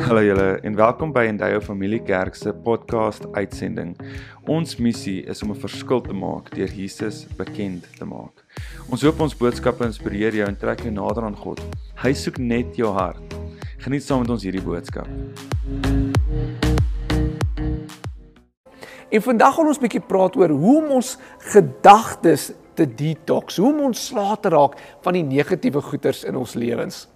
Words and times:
Hallo 0.00 0.22
julle 0.24 0.58
en 0.64 0.76
welkom 0.76 1.10
by 1.12 1.26
Endeavour 1.28 1.60
Familie 1.60 2.00
Kerk 2.02 2.34
se 2.34 2.52
podcast 2.64 3.26
uitsending. 3.36 3.90
Ons 4.48 4.78
missie 4.80 5.18
is 5.28 5.42
om 5.42 5.50
'n 5.52 5.60
verskil 5.60 6.00
te 6.00 6.12
maak 6.12 6.48
deur 6.54 6.72
Jesus 6.72 7.26
bekend 7.36 7.84
te 7.98 8.04
maak. 8.04 8.44
Ons 8.88 9.02
hoop 9.02 9.20
ons 9.20 9.36
boodskappe 9.36 9.84
inspireer 9.84 10.34
jou 10.34 10.48
en 10.48 10.56
trek 10.56 10.80
jou 10.80 10.90
nader 10.90 11.22
aan 11.22 11.36
God. 11.36 11.60
Hy 12.02 12.12
soek 12.12 12.38
net 12.38 12.76
jou 12.76 12.92
hart. 12.92 13.34
Geniet 13.78 14.02
saam 14.02 14.20
met 14.20 14.30
ons 14.30 14.42
hierdie 14.42 14.64
boodskap. 14.64 15.08
En 19.10 19.22
vandag 19.22 19.54
gaan 19.54 19.66
ons 19.66 19.78
'n 19.78 19.82
bietjie 19.82 20.06
praat 20.08 20.36
oor 20.36 20.48
hoe 20.48 20.84
om 20.84 20.90
ons 20.90 21.18
gedagtes 21.38 22.52
te 22.74 22.86
detox, 22.94 23.56
hoe 23.56 23.68
om 23.68 23.80
ons 23.80 24.06
slae 24.06 24.36
te 24.40 24.48
raak 24.48 24.78
van 25.02 25.12
die 25.12 25.22
negatiewe 25.22 25.82
goeters 25.82 26.24
in 26.24 26.36
ons 26.36 26.54
lewens. 26.54 27.08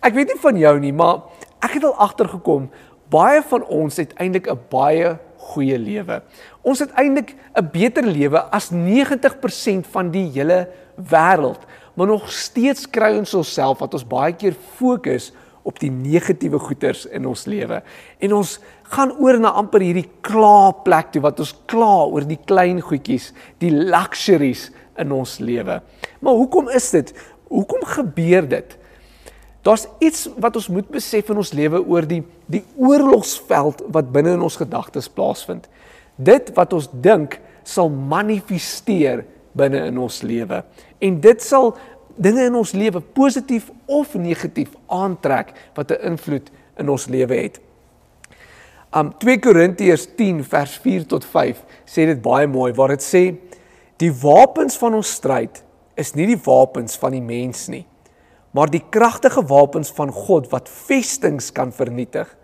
Ek 0.00 0.14
weet 0.14 0.30
nie 0.30 0.40
van 0.40 0.56
jou 0.56 0.74
nie, 0.78 0.92
maar 0.92 1.26
ek 1.60 1.78
het 1.78 1.84
al 1.84 1.96
agtergekom 1.96 2.68
baie 3.12 3.42
van 3.50 3.64
ons 3.64 3.96
het 3.96 4.12
eintlik 4.20 4.48
'n 4.50 4.60
baie 4.70 5.18
goeie 5.38 5.78
lewe. 5.78 6.22
Ons 6.62 6.78
het 6.78 6.92
eintlik 6.92 7.34
'n 7.54 7.68
beter 7.72 8.04
lewe 8.04 8.40
as 8.50 8.70
90% 8.70 9.86
van 9.86 10.10
die 10.10 10.30
hele 10.30 10.68
wêreld, 10.96 11.62
maar 11.94 12.06
nog 12.06 12.30
steeds 12.32 12.90
kry 12.90 13.16
ons 13.18 13.34
onsself 13.34 13.78
wat 13.78 13.94
ons 13.94 14.06
baie 14.06 14.32
keer 14.32 14.54
fokus 14.76 15.32
op 15.62 15.78
die 15.78 15.90
negatiewe 15.90 16.58
goeters 16.58 17.06
in 17.06 17.26
ons 17.26 17.44
lewe. 17.44 17.82
En 18.18 18.34
ons 18.34 18.58
gaan 18.82 19.12
oor 19.20 19.38
na 19.40 19.48
amper 19.48 19.80
hierdie 19.80 20.08
kla 20.20 20.70
plek 20.84 21.12
toe 21.12 21.22
wat 21.22 21.40
ons 21.40 21.54
kla 21.66 22.06
oor 22.08 22.24
die 22.24 22.40
klein 22.44 22.80
goedjies, 22.80 23.32
die 23.58 23.70
luxuries 23.70 24.70
in 24.96 25.12
ons 25.12 25.38
lewe. 25.38 25.82
Maar 26.20 26.32
hoekom 26.40 26.68
is 26.68 26.90
dit? 26.90 27.12
Hoekom 27.48 27.84
gebeur 27.84 28.48
dit? 28.48 28.78
Daar's 29.68 29.84
iets 29.98 30.28
wat 30.40 30.56
ons 30.56 30.70
moet 30.72 30.86
besef 30.88 31.28
in 31.28 31.36
ons 31.42 31.52
lewe 31.52 31.82
oor 31.84 32.06
die 32.08 32.22
die 32.48 32.62
oorlogsveld 32.80 33.82
wat 33.92 34.12
binne 34.14 34.32
in 34.38 34.44
ons 34.46 34.56
gedagtes 34.56 35.10
plaasvind. 35.12 35.66
Dit 36.16 36.54
wat 36.56 36.72
ons 36.72 36.86
dink 37.04 37.36
sal 37.68 37.90
manifesteer 37.92 39.26
binne 39.52 39.82
in 39.90 39.98
ons 40.00 40.22
lewe. 40.24 40.62
En 41.04 41.18
dit 41.20 41.44
sal 41.44 41.74
dinge 42.16 42.46
in 42.48 42.56
ons 42.56 42.72
lewe 42.72 43.02
positief 43.12 43.68
of 43.84 44.14
negatief 44.16 44.72
aantrek 44.86 45.52
wat 45.76 45.92
'n 45.92 46.12
invloed 46.12 46.48
in 46.78 46.88
ons 46.88 47.06
lewe 47.06 47.34
het. 47.34 47.60
Um 48.96 49.12
2 49.18 49.38
Korintiërs 49.38 50.08
10 50.16 50.44
vers 50.44 50.78
4 50.80 51.06
tot 51.06 51.24
5 51.24 51.64
sê 51.84 52.06
dit 52.08 52.22
baie 52.22 52.46
mooi 52.46 52.72
waar 52.72 52.88
dit 52.88 53.02
sê 53.02 53.36
die 53.96 54.12
wapens 54.12 54.78
van 54.78 54.94
ons 54.94 55.12
stryd 55.12 55.62
is 55.94 56.14
nie 56.14 56.26
die 56.26 56.40
wapens 56.44 56.96
van 56.96 57.12
die 57.12 57.20
mens 57.20 57.68
nie 57.68 57.84
maar 58.58 58.70
die 58.74 58.82
kragtige 58.90 59.44
wapens 59.46 59.92
van 59.94 60.10
God 60.10 60.48
wat 60.50 60.66
vestings 60.68 61.52
kan 61.54 61.70
vernietig. 61.72 62.34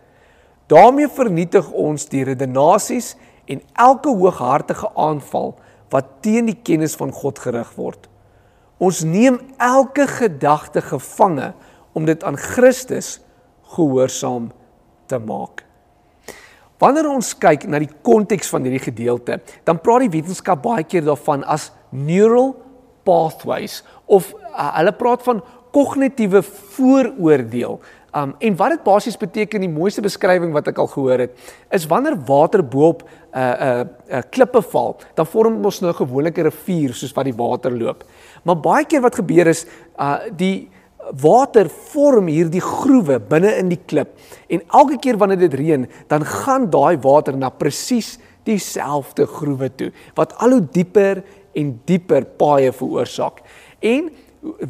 daarmee 0.67 1.09
vernietig 1.13 1.67
ons 1.71 2.07
die 2.09 2.23
redenasies 2.25 3.17
en 3.45 3.61
elke 3.73 4.09
hooghartige 4.09 4.89
aanval 4.97 5.51
wat 5.93 6.07
teen 6.25 6.47
die 6.49 6.57
kennis 6.63 6.95
van 6.97 7.13
God 7.13 7.39
gerig 7.39 7.75
word. 7.77 8.07
Ons 8.79 9.03
neem 9.05 9.37
elke 9.59 10.07
gedagte 10.07 10.81
gevange 10.81 11.53
om 11.93 12.07
dit 12.09 12.25
aan 12.25 12.39
Christus 12.41 13.19
gehoorsaam 13.75 14.49
te 15.07 15.19
maak. 15.19 15.67
Wanneer 16.81 17.11
ons 17.11 17.35
kyk 17.39 17.67
na 17.69 17.83
die 17.83 17.93
konteks 18.03 18.49
van 18.55 18.65
hierdie 18.65 18.87
gedeelte, 18.87 19.43
dan 19.65 19.83
praat 19.85 20.07
die 20.07 20.15
wetenskap 20.17 20.63
baie 20.65 20.87
keer 20.89 21.05
daarvan 21.05 21.45
as 21.45 21.69
neural 21.91 22.55
pathways 23.05 23.83
of 24.07 24.33
uh, 24.33 24.73
hulle 24.79 24.97
praat 24.97 25.23
van 25.29 25.45
kognitiewe 25.75 26.43
vooroordeel. 26.77 27.81
Um 28.15 28.35
en 28.39 28.57
wat 28.57 28.77
dit 28.77 28.85
basies 28.87 29.17
beteken, 29.19 29.65
die 29.65 29.73
mooiste 29.73 30.03
beskrywing 30.05 30.53
wat 30.55 30.69
ek 30.71 30.79
al 30.79 30.91
gehoor 30.93 31.25
het, 31.27 31.35
is 31.75 31.89
wanneer 31.91 32.15
water 32.29 32.63
bo-op 32.63 33.03
'n 33.03 33.09
uh, 33.39 33.43
'n 33.43 33.81
uh, 33.81 34.19
uh, 34.19 34.23
klippe 34.31 34.63
val, 34.63 34.97
dan 35.15 35.27
vorm 35.27 35.65
ons 35.65 35.81
nou 35.81 35.91
'n 35.91 36.07
gewone 36.07 36.31
rivier 36.31 36.95
soos 36.95 37.13
wat 37.13 37.25
die 37.25 37.37
water 37.37 37.73
loop. 37.73 38.05
Maar 38.45 38.57
baie 38.57 38.85
keer 38.85 39.01
wat 39.01 39.15
gebeur 39.15 39.47
is, 39.47 39.67
uh 39.99 40.19
die 40.37 40.71
water 41.21 41.69
vorm 41.69 42.29
hierdie 42.33 42.63
groewe 42.65 43.19
binne 43.21 43.51
in 43.61 43.69
die 43.69 43.81
klip 43.87 44.15
en 44.49 44.63
elke 44.73 44.99
keer 44.99 45.19
wanneer 45.21 45.39
dit 45.39 45.55
reën, 45.55 45.87
dan 46.09 46.25
gaan 46.25 46.71
daai 46.71 46.97
water 46.97 47.37
na 47.37 47.51
presies 47.51 48.19
dieselfde 48.45 49.27
groewe 49.27 49.69
toe 49.77 49.91
wat 50.15 50.33
al 50.39 50.57
hoe 50.57 50.65
dieper 50.73 51.23
en 51.55 51.81
dieper 51.87 52.25
paaie 52.25 52.73
veroorsaak. 52.73 53.43
En 53.81 54.11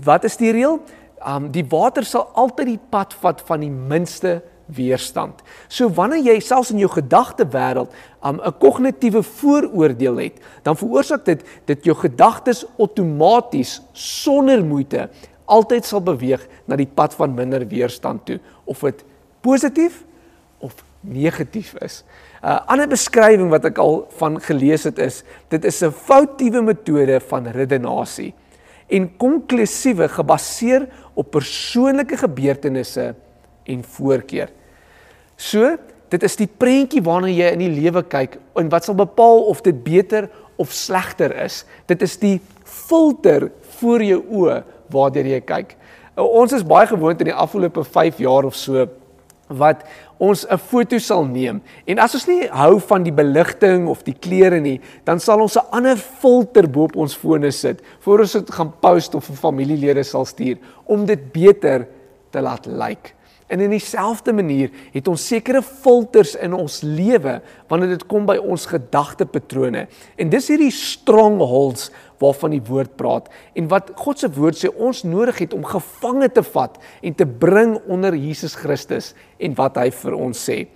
wat 0.05 0.25
is 0.25 0.37
die 0.37 0.53
reël? 0.53 0.81
Um 1.27 1.51
die 1.53 1.65
water 1.69 2.05
sal 2.05 2.29
altyd 2.35 2.75
die 2.75 2.83
pad 2.91 3.15
vat 3.23 3.41
van 3.49 3.61
die 3.61 3.73
minste 3.73 4.43
weerstand. 4.67 5.43
So 5.69 5.91
wanneer 5.93 6.25
jy 6.25 6.39
selfs 6.41 6.73
in 6.73 6.81
jou 6.81 6.91
gedagte 6.93 7.45
wêreld 7.53 7.93
um 8.25 8.41
'n 8.41 8.59
kognitiewe 8.59 9.23
vooroordeel 9.23 10.17
het, 10.17 10.41
dan 10.63 10.77
veroorsaak 10.77 11.25
dit 11.25 11.45
dat 11.65 11.85
jou 11.85 11.97
gedagtes 11.97 12.65
outomaties 12.79 13.83
sonder 13.93 14.65
moeite 14.65 15.09
altyd 15.45 15.85
sal 15.85 16.01
beweeg 16.01 16.47
na 16.67 16.77
die 16.77 16.89
pad 16.89 17.15
van 17.15 17.35
minder 17.35 17.67
weerstand 17.69 18.25
toe, 18.25 18.41
of 18.65 18.81
dit 18.81 19.05
positief 19.41 20.05
of 20.59 20.73
negatief 21.01 21.75
is. 21.75 22.05
'n 22.43 22.47
uh, 22.47 22.61
Ander 22.67 22.89
beskrywing 22.89 23.51
wat 23.51 23.65
ek 23.65 23.79
al 23.79 24.07
van 24.17 24.41
gelees 24.41 24.85
het 24.85 24.99
is, 24.99 25.25
dit 25.49 25.65
is 25.65 25.83
'n 25.83 25.91
foutiewe 25.91 26.63
metode 26.63 27.21
van 27.21 27.47
redenasie 27.47 28.35
en 28.89 29.09
konklusiewe 29.21 30.09
gebaseer 30.13 30.89
op 31.15 31.31
persoonlike 31.35 32.19
gebeurtenisse 32.21 33.13
en 33.65 33.85
voorkeur. 33.97 34.51
So, 35.37 35.77
dit 36.13 36.23
is 36.23 36.37
die 36.39 36.49
prentjie 36.49 37.03
waarna 37.03 37.31
jy 37.33 37.51
in 37.55 37.65
die 37.65 37.73
lewe 37.73 38.05
kyk 38.07 38.37
en 38.61 38.69
wat 38.71 38.87
sal 38.87 38.97
bepaal 38.99 39.47
of 39.51 39.63
dit 39.67 39.79
beter 39.87 40.29
of 40.61 40.73
slegter 40.75 41.33
is. 41.43 41.65
Dit 41.91 42.05
is 42.07 42.17
die 42.21 42.37
filter 42.65 43.49
voor 43.81 44.05
jou 44.05 44.21
oë 44.43 44.61
waardeur 44.95 45.27
jy 45.33 45.41
kyk. 45.47 45.75
Ons 46.15 46.55
is 46.55 46.67
baie 46.67 46.87
gewoond 46.87 47.25
in 47.25 47.33
die 47.33 47.35
afgelope 47.35 47.83
5 47.83 48.21
jaar 48.23 48.47
of 48.47 48.55
so 48.55 48.87
wat 49.59 49.85
ons 50.19 50.47
'n 50.47 50.59
foto 50.59 50.99
sal 50.99 51.25
neem 51.25 51.63
en 51.87 51.99
as 51.99 52.15
ons 52.15 52.27
nie 52.27 52.49
hou 52.49 52.79
van 52.81 53.03
die 53.03 53.13
beligting 53.13 53.89
of 53.89 54.03
die 54.05 54.17
kleure 54.21 54.61
nie, 54.61 54.81
dan 55.05 55.21
sal 55.21 55.41
ons 55.41 55.57
'n 55.57 55.71
ander 55.71 55.97
filter 55.97 56.69
bo 56.69 56.85
op 56.85 56.97
ons 56.97 57.15
fone 57.15 57.51
sit 57.51 57.83
voor 58.01 58.21
ons 58.21 58.33
dit 58.33 58.51
gaan 58.51 58.73
post 58.81 59.15
of 59.15 59.25
vir 59.25 59.37
familielede 59.37 60.05
sal 60.05 60.25
stuur 60.25 60.59
om 60.87 61.07
dit 61.07 61.33
beter 61.33 61.87
te 62.31 62.41
laat 62.41 62.67
lyk. 62.67 62.79
Like. 62.79 63.25
En 63.47 63.61
in 63.61 63.71
dieselfde 63.71 64.33
manier 64.33 64.71
het 64.93 65.09
ons 65.09 65.27
sekere 65.27 65.61
filters 65.63 66.33
in 66.35 66.55
ons 66.57 66.81
lewe 66.81 67.37
wanneer 67.69 67.93
dit 67.93 68.07
kom 68.09 68.25
by 68.27 68.39
ons 68.41 68.65
gedagtepatrone. 68.67 69.85
En 70.17 70.33
dis 70.33 70.49
hierdie 70.49 70.73
strongholds 70.73 71.91
waarvan 72.19 72.51
die 72.51 72.63
woord 72.63 72.97
praat 72.97 73.29
en 73.55 73.69
wat 73.69 73.91
God 73.95 74.19
se 74.19 74.31
woord 74.31 74.59
sê 74.59 74.71
ons 74.77 75.03
nodig 75.03 75.39
het 75.39 75.55
om 75.55 75.65
gevange 75.65 76.29
te 76.29 76.43
vat 76.43 76.79
en 77.03 77.15
te 77.15 77.27
bring 77.27 77.79
onder 77.89 78.15
Jesus 78.15 78.55
Christus 78.55 79.15
en 79.39 79.55
wat 79.55 79.77
hy 79.77 79.91
vir 79.91 80.15
ons 80.15 80.51
sê. 80.51 80.67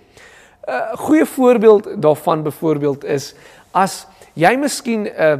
'n 0.69 0.97
Goeie 0.97 1.25
voorbeeld 1.25 2.01
daarvan 2.01 2.43
byvoorbeeld 2.43 3.03
is 3.03 3.33
as 3.71 4.05
jy 4.33 4.55
miskien 4.57 5.07
'n 5.07 5.13
uh, 5.17 5.37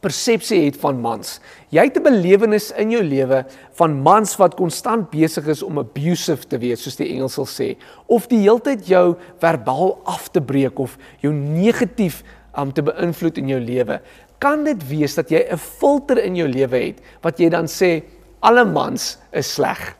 persepsie 0.00 0.64
het 0.64 0.76
van 0.80 1.00
mans. 1.00 1.40
Jy 1.68 1.82
het 1.88 1.96
'n 1.98 2.02
belewenis 2.02 2.70
in 2.70 2.90
jou 2.90 3.02
lewe 3.02 3.44
van 3.72 4.02
mans 4.02 4.36
wat 4.36 4.54
konstant 4.54 5.10
besig 5.10 5.46
is 5.46 5.62
om 5.62 5.78
abusive 5.78 6.46
te 6.46 6.58
wees, 6.58 6.82
soos 6.82 6.96
die 6.96 7.12
Engels 7.12 7.34
sal 7.34 7.46
sê, 7.46 7.76
of 8.06 8.26
die 8.26 8.38
heeltyd 8.38 8.86
jou 8.86 9.16
verbaal 9.38 9.98
af 10.04 10.28
te 10.28 10.40
breek 10.40 10.78
of 10.78 10.96
jou 11.20 11.32
negatief 11.32 12.22
om 12.54 12.62
um, 12.68 12.72
te 12.72 12.82
beïnvloed 12.82 13.38
in 13.38 13.48
jou 13.48 13.60
lewe. 13.60 14.00
Kan 14.38 14.64
dit 14.64 14.88
wees 14.88 15.14
dat 15.14 15.30
jy 15.30 15.46
'n 15.50 15.58
filter 15.58 16.18
in 16.24 16.36
jou 16.36 16.48
lewe 16.48 16.76
het 16.76 17.00
wat 17.22 17.38
jy 17.38 17.48
dan 17.48 17.66
sê 17.66 18.02
alle 18.40 18.64
mans 18.64 19.18
is 19.32 19.54
sleg? 19.54 19.96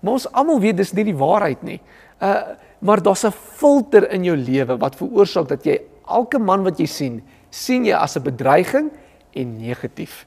Maar 0.00 0.12
ons 0.12 0.32
almal 0.32 0.60
weet 0.60 0.76
dis 0.76 0.92
nie 0.92 1.04
die 1.04 1.16
waarheid 1.16 1.62
nie. 1.62 1.80
Uh 2.20 2.42
maar 2.82 3.02
daar's 3.02 3.24
'n 3.24 3.30
filter 3.30 4.10
in 4.10 4.24
jou 4.24 4.36
lewe 4.36 4.76
wat 4.76 4.96
veroorsaak 4.96 5.48
dat 5.48 5.64
jy 5.64 5.80
elke 6.08 6.38
man 6.38 6.62
wat 6.62 6.78
jy 6.78 6.86
sien, 6.86 7.22
sien 7.50 7.84
jy 7.84 7.94
as 7.94 8.16
'n 8.16 8.22
bedreiging 8.22 8.90
en 9.32 9.56
negatief. 9.56 10.26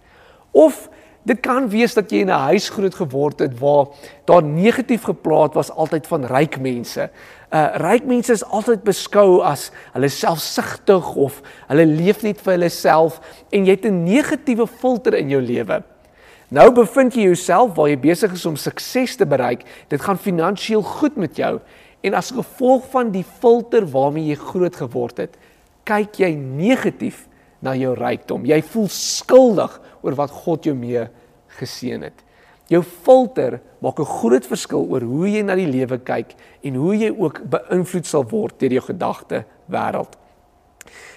Of 0.51 0.90
dit 1.25 1.39
kan 1.42 1.66
wees 1.69 1.95
dat 1.98 2.12
jy 2.12 2.22
in 2.22 2.30
'n 2.30 2.45
huis 2.54 2.69
groot 2.69 2.95
geword 2.95 3.39
het 3.39 3.60
waar 3.60 3.88
daar 4.25 4.44
negatief 4.44 5.04
gepraat 5.04 5.54
was 5.54 5.72
altyd 5.72 6.07
van 6.07 6.25
ryk 6.25 6.60
mense. 6.60 7.10
Uh 7.51 7.69
ryk 7.75 8.06
mense 8.06 8.31
is 8.31 8.45
altyd 8.45 8.83
beskou 8.83 9.42
as 9.42 9.72
hulle 9.94 10.10
selfsugtig 10.10 11.16
of 11.16 11.42
hulle 11.68 11.86
leef 11.86 12.22
net 12.22 12.42
vir 12.42 12.54
hulle 12.54 12.69
self 12.69 13.19
en 13.50 13.66
jy 13.66 13.72
het 13.72 13.86
'n 13.86 14.04
negatiewe 14.04 14.68
filter 14.68 15.13
in 15.13 15.30
jou 15.30 15.42
lewe. 15.42 15.83
Nou 16.50 16.72
bevind 16.72 17.13
jy 17.16 17.22
jouself 17.22 17.75
waar 17.75 17.89
jy 17.89 17.98
besig 17.98 18.33
is 18.33 18.45
om 18.45 18.56
sukses 18.56 19.16
te 19.16 19.25
bereik. 19.25 19.63
Dit 19.88 20.01
gaan 20.01 20.18
finansiëel 20.18 20.81
goed 20.81 21.16
met 21.16 21.36
jou 21.36 21.60
en 22.01 22.13
as 22.13 22.31
gevolg 22.31 22.86
van 22.92 23.12
die 23.12 23.25
filter 23.39 23.86
waarmee 23.86 24.27
jy 24.27 24.36
groot 24.36 24.75
geword 24.75 25.18
het, 25.18 25.38
kyk 25.83 26.19
jy 26.19 26.36
negatief 26.36 27.27
na 27.66 27.74
jou 27.78 27.94
rykdom. 27.98 28.46
Jy 28.46 28.62
voel 28.72 28.88
skuldig 28.94 29.80
oor 30.06 30.18
wat 30.20 30.34
God 30.46 30.68
jou 30.70 30.76
mee 30.78 31.08
geseën 31.60 32.06
het. 32.06 32.22
Jou 32.70 32.82
filter 32.82 33.60
maak 33.82 34.00
'n 34.00 34.06
groot 34.06 34.46
verskil 34.46 34.86
oor 34.90 35.02
hoe 35.02 35.28
jy 35.30 35.42
na 35.44 35.56
die 35.56 35.70
lewe 35.70 35.98
kyk 35.98 36.36
en 36.64 36.76
hoe 36.76 36.96
jy 36.96 37.12
ook 37.12 37.42
beïnvloed 37.50 38.06
sal 38.06 38.24
word 38.24 38.60
deur 38.60 38.72
jou 38.72 38.82
gedagte 38.82 39.46
wêreld. 39.70 40.18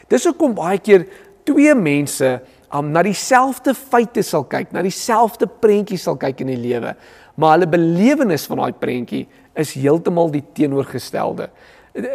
Dis 0.09 0.25
hoekom 0.25 0.55
baie 0.55 0.79
keer 0.79 1.07
twee 1.45 1.75
mense 1.75 2.41
um, 2.73 2.93
na 2.93 3.03
dieselfde 3.03 3.75
feite 3.75 4.23
sal 4.23 4.45
kyk, 4.45 4.73
na 4.73 4.83
dieselfde 4.83 5.47
prentjie 5.47 5.99
sal 5.99 6.17
kyk 6.17 6.41
in 6.41 6.53
die 6.53 6.61
lewe, 6.61 6.95
maar 7.37 7.57
hulle 7.57 7.71
belewenis 7.71 8.47
van 8.47 8.59
daai 8.59 8.73
prentjie 8.73 9.27
is 9.59 9.75
heeltemal 9.75 10.31
die 10.31 10.45
teenoorgestelde. 10.55 11.49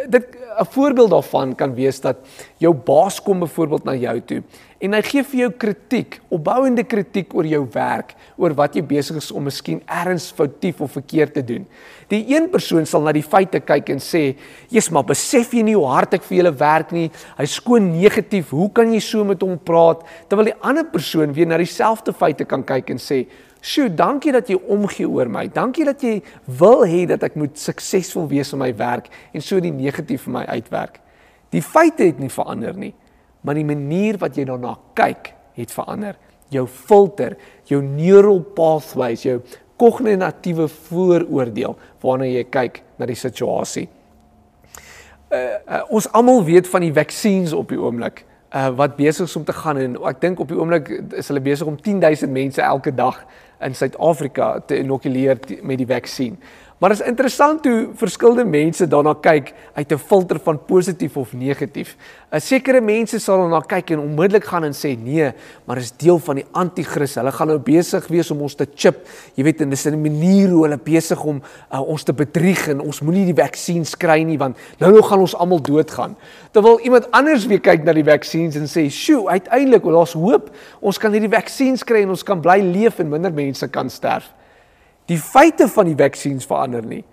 Dit 0.08 0.24
'n 0.60 0.64
voorbeeld 0.64 1.10
daarvan 1.10 1.54
kan 1.54 1.74
wees 1.74 2.00
dat 2.00 2.16
jou 2.56 2.74
baas 2.74 3.22
kom 3.22 3.38
byvoorbeeld 3.38 3.84
na 3.84 3.94
jou 3.94 4.20
toe 4.20 4.42
en 4.84 4.92
hy 4.92 5.00
gee 5.06 5.24
vir 5.24 5.40
jou 5.44 5.50
kritiek, 5.64 6.18
opbouende 6.34 6.84
kritiek 6.84 7.32
oor 7.36 7.46
jou 7.48 7.62
werk, 7.72 8.12
oor 8.36 8.52
wat 8.58 8.76
jy 8.76 8.82
besig 8.84 9.16
is 9.16 9.30
om 9.32 9.46
miskien 9.48 9.80
ergens 9.88 10.26
foutief 10.36 10.82
of 10.84 10.92
verkeerd 10.98 11.34
te 11.38 11.44
doen. 11.46 11.64
Die 12.12 12.20
een 12.34 12.50
persoon 12.52 12.84
sal 12.88 13.04
na 13.06 13.14
die 13.16 13.24
feite 13.24 13.62
kyk 13.64 13.94
en 13.94 14.02
sê: 14.02 14.36
"Jesus, 14.68 14.90
maar 14.90 15.06
besef 15.08 15.54
jy 15.54 15.62
nie 15.62 15.76
hoe 15.76 15.86
hard 15.88 16.14
ek 16.14 16.22
vir 16.28 16.36
julle 16.38 16.52
werk 16.58 16.92
nie? 16.92 17.10
Hy's 17.38 17.54
skoon 17.54 17.92
negatief. 17.92 18.50
Hoe 18.50 18.70
kan 18.70 18.92
jy 18.92 19.00
so 19.00 19.24
met 19.24 19.40
hom 19.40 19.58
praat?" 19.58 20.04
Terwyl 20.28 20.52
die 20.52 20.60
ander 20.60 20.84
persoon 20.84 21.32
weer 21.32 21.46
na 21.46 21.56
dieselfde 21.56 22.12
feite 22.12 22.44
kan 22.44 22.62
kyk 22.62 22.90
en 22.90 22.98
sê: 22.98 23.26
"Sjoe, 23.64 23.88
dankie 23.88 24.32
dat 24.32 24.48
jy 24.48 24.58
omgee 24.68 25.08
oor 25.08 25.28
my. 25.28 25.48
Dankie 25.48 25.84
dat 25.84 26.02
jy 26.02 26.18
wil 26.44 26.84
hê 26.84 27.06
dat 27.08 27.22
ek 27.22 27.34
moet 27.34 27.58
suksesvol 27.58 28.28
wees 28.28 28.52
in 28.52 28.58
my 28.60 28.74
werk 28.76 29.08
en 29.32 29.40
so 29.40 29.60
die 29.60 29.72
negatief 29.72 30.26
vir 30.28 30.32
my 30.32 30.44
uitwerk." 30.44 31.00
Die 31.50 31.62
feite 31.62 32.04
het 32.04 32.18
nie 32.18 32.28
verander 32.28 32.74
nie 32.76 32.94
maar 33.44 33.58
die 33.58 33.66
manier 33.68 34.18
wat 34.20 34.38
jy 34.38 34.46
daarna 34.48 34.72
kyk 34.96 35.34
het 35.58 35.72
verander. 35.72 36.16
Jou 36.52 36.64
filter, 36.66 37.36
jou 37.68 37.80
neural 37.84 38.40
pathways, 38.56 39.24
jou 39.26 39.40
kognitiewe 39.80 40.68
vooroordeel 40.88 41.76
waarna 42.02 42.28
jy 42.30 42.44
kyk 42.48 42.80
na 42.98 43.08
die 43.10 43.18
situasie. 43.18 43.88
Uh, 45.34 45.38
uh, 45.66 45.82
ons 45.92 46.08
almal 46.14 46.44
weet 46.46 46.68
van 46.70 46.84
die 46.86 46.94
vaksines 46.94 47.52
op 47.56 47.72
die 47.72 47.80
oomblik 47.80 48.22
uh, 48.54 48.68
wat 48.76 48.96
besig 48.96 49.26
is 49.26 49.36
om 49.36 49.44
te 49.44 49.52
gaan 49.52 49.78
en 49.78 49.96
ek 50.10 50.20
dink 50.22 50.40
op 50.40 50.48
die 50.48 50.58
oomblik 50.58 50.90
is 51.18 51.28
hulle 51.28 51.42
besig 51.44 51.66
om 51.66 51.80
10000 51.80 52.32
mense 52.32 52.62
elke 52.62 52.94
dag 52.94 53.24
in 53.64 53.74
Suid-Afrika 53.74 54.58
te 54.66 54.78
inokuleer 54.78 55.38
met 55.62 55.78
die 55.80 55.88
vaksin. 55.88 56.38
Maar 56.84 56.92
is 56.92 57.00
interessant 57.00 57.64
hoe 57.64 57.86
verskillende 57.96 58.44
mense 58.44 58.84
daarna 58.92 59.14
kyk 59.16 59.54
uit 59.72 59.92
'n 59.92 59.98
filter 59.98 60.38
van 60.38 60.58
positief 60.64 61.16
of 61.16 61.32
negatief. 61.32 61.96
'n 62.30 62.40
Sekere 62.40 62.80
mense 62.80 63.18
sal 63.18 63.38
daarna 63.38 63.60
kyk 63.60 63.90
en 63.90 63.98
onmiddellik 63.98 64.44
gaan 64.44 64.64
en 64.64 64.74
sê 64.74 64.98
nee, 64.98 65.32
maar 65.64 65.76
is 65.76 65.96
deel 65.96 66.18
van 66.18 66.34
die 66.34 66.44
anti-kris. 66.52 67.14
Hulle 67.14 67.32
gaan 67.32 67.46
nou 67.46 67.58
besig 67.58 68.06
wees 68.06 68.30
om 68.30 68.40
ons 68.40 68.54
te 68.54 68.66
chip. 68.74 69.08
Jy 69.34 69.44
weet, 69.44 69.60
en 69.60 69.70
dis 69.70 69.86
'n 69.86 70.02
manier 70.02 70.48
hoe 70.48 70.62
hulle 70.62 70.76
besig 70.76 71.24
om 71.24 71.42
uh, 71.72 71.80
ons 71.80 72.02
te 72.02 72.12
bedrieg 72.12 72.68
en 72.68 72.80
ons 72.80 73.00
moenie 73.00 73.32
die 73.32 73.42
vaksines 73.42 73.96
kry 73.96 74.22
nie 74.22 74.38
want 74.38 74.56
nou 74.78 74.92
nou 74.92 75.02
gaan 75.02 75.20
ons 75.20 75.36
almal 75.36 75.62
doodgaan. 75.62 76.16
Terwyl 76.50 76.80
iemand 76.80 77.10
anders 77.10 77.46
weer 77.46 77.60
kyk 77.60 77.84
na 77.84 77.92
die 77.92 78.04
vaksines 78.04 78.56
en 78.56 78.68
sê, 78.68 78.90
"Sjoe, 78.90 79.28
uiteindelik, 79.28 79.82
daar's 79.82 80.12
hoop. 80.12 80.50
Ons 80.80 80.98
kan 80.98 81.12
hierdie 81.12 81.36
vaksines 81.36 81.84
kry 81.84 82.02
en 82.02 82.10
ons 82.10 82.22
kan 82.22 82.40
bly 82.40 82.60
leef 82.60 82.98
en 82.98 83.08
minder 83.08 83.32
mense 83.32 83.68
kan 83.68 83.90
sterf." 83.90 84.34
Die 85.10 85.18
feite 85.18 85.68
van 85.68 85.90
die 85.90 85.98
vaksines 85.98 86.46
verander 86.48 86.84
nie, 86.86 87.04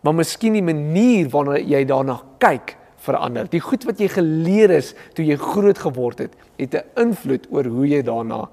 maar 0.00 0.14
miskien 0.16 0.56
die 0.56 0.64
manier 0.64 1.28
waarna 1.32 1.58
jy 1.58 1.82
daarna 1.88 2.20
kyk 2.38 2.76
verander. 3.00 3.48
Die 3.50 3.62
goed 3.64 3.84
wat 3.88 4.00
jy 4.00 4.08
geleer 4.12 4.72
is 4.76 4.94
toe 5.16 5.24
jy 5.24 5.36
groot 5.40 5.78
geword 5.78 6.18
het, 6.26 6.32
het 6.58 6.74
'n 6.74 7.08
invloed 7.08 7.46
oor 7.50 7.64
hoe 7.64 7.86
jy 7.88 8.02
daarna 8.02 8.48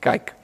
kyk. 0.00 0.34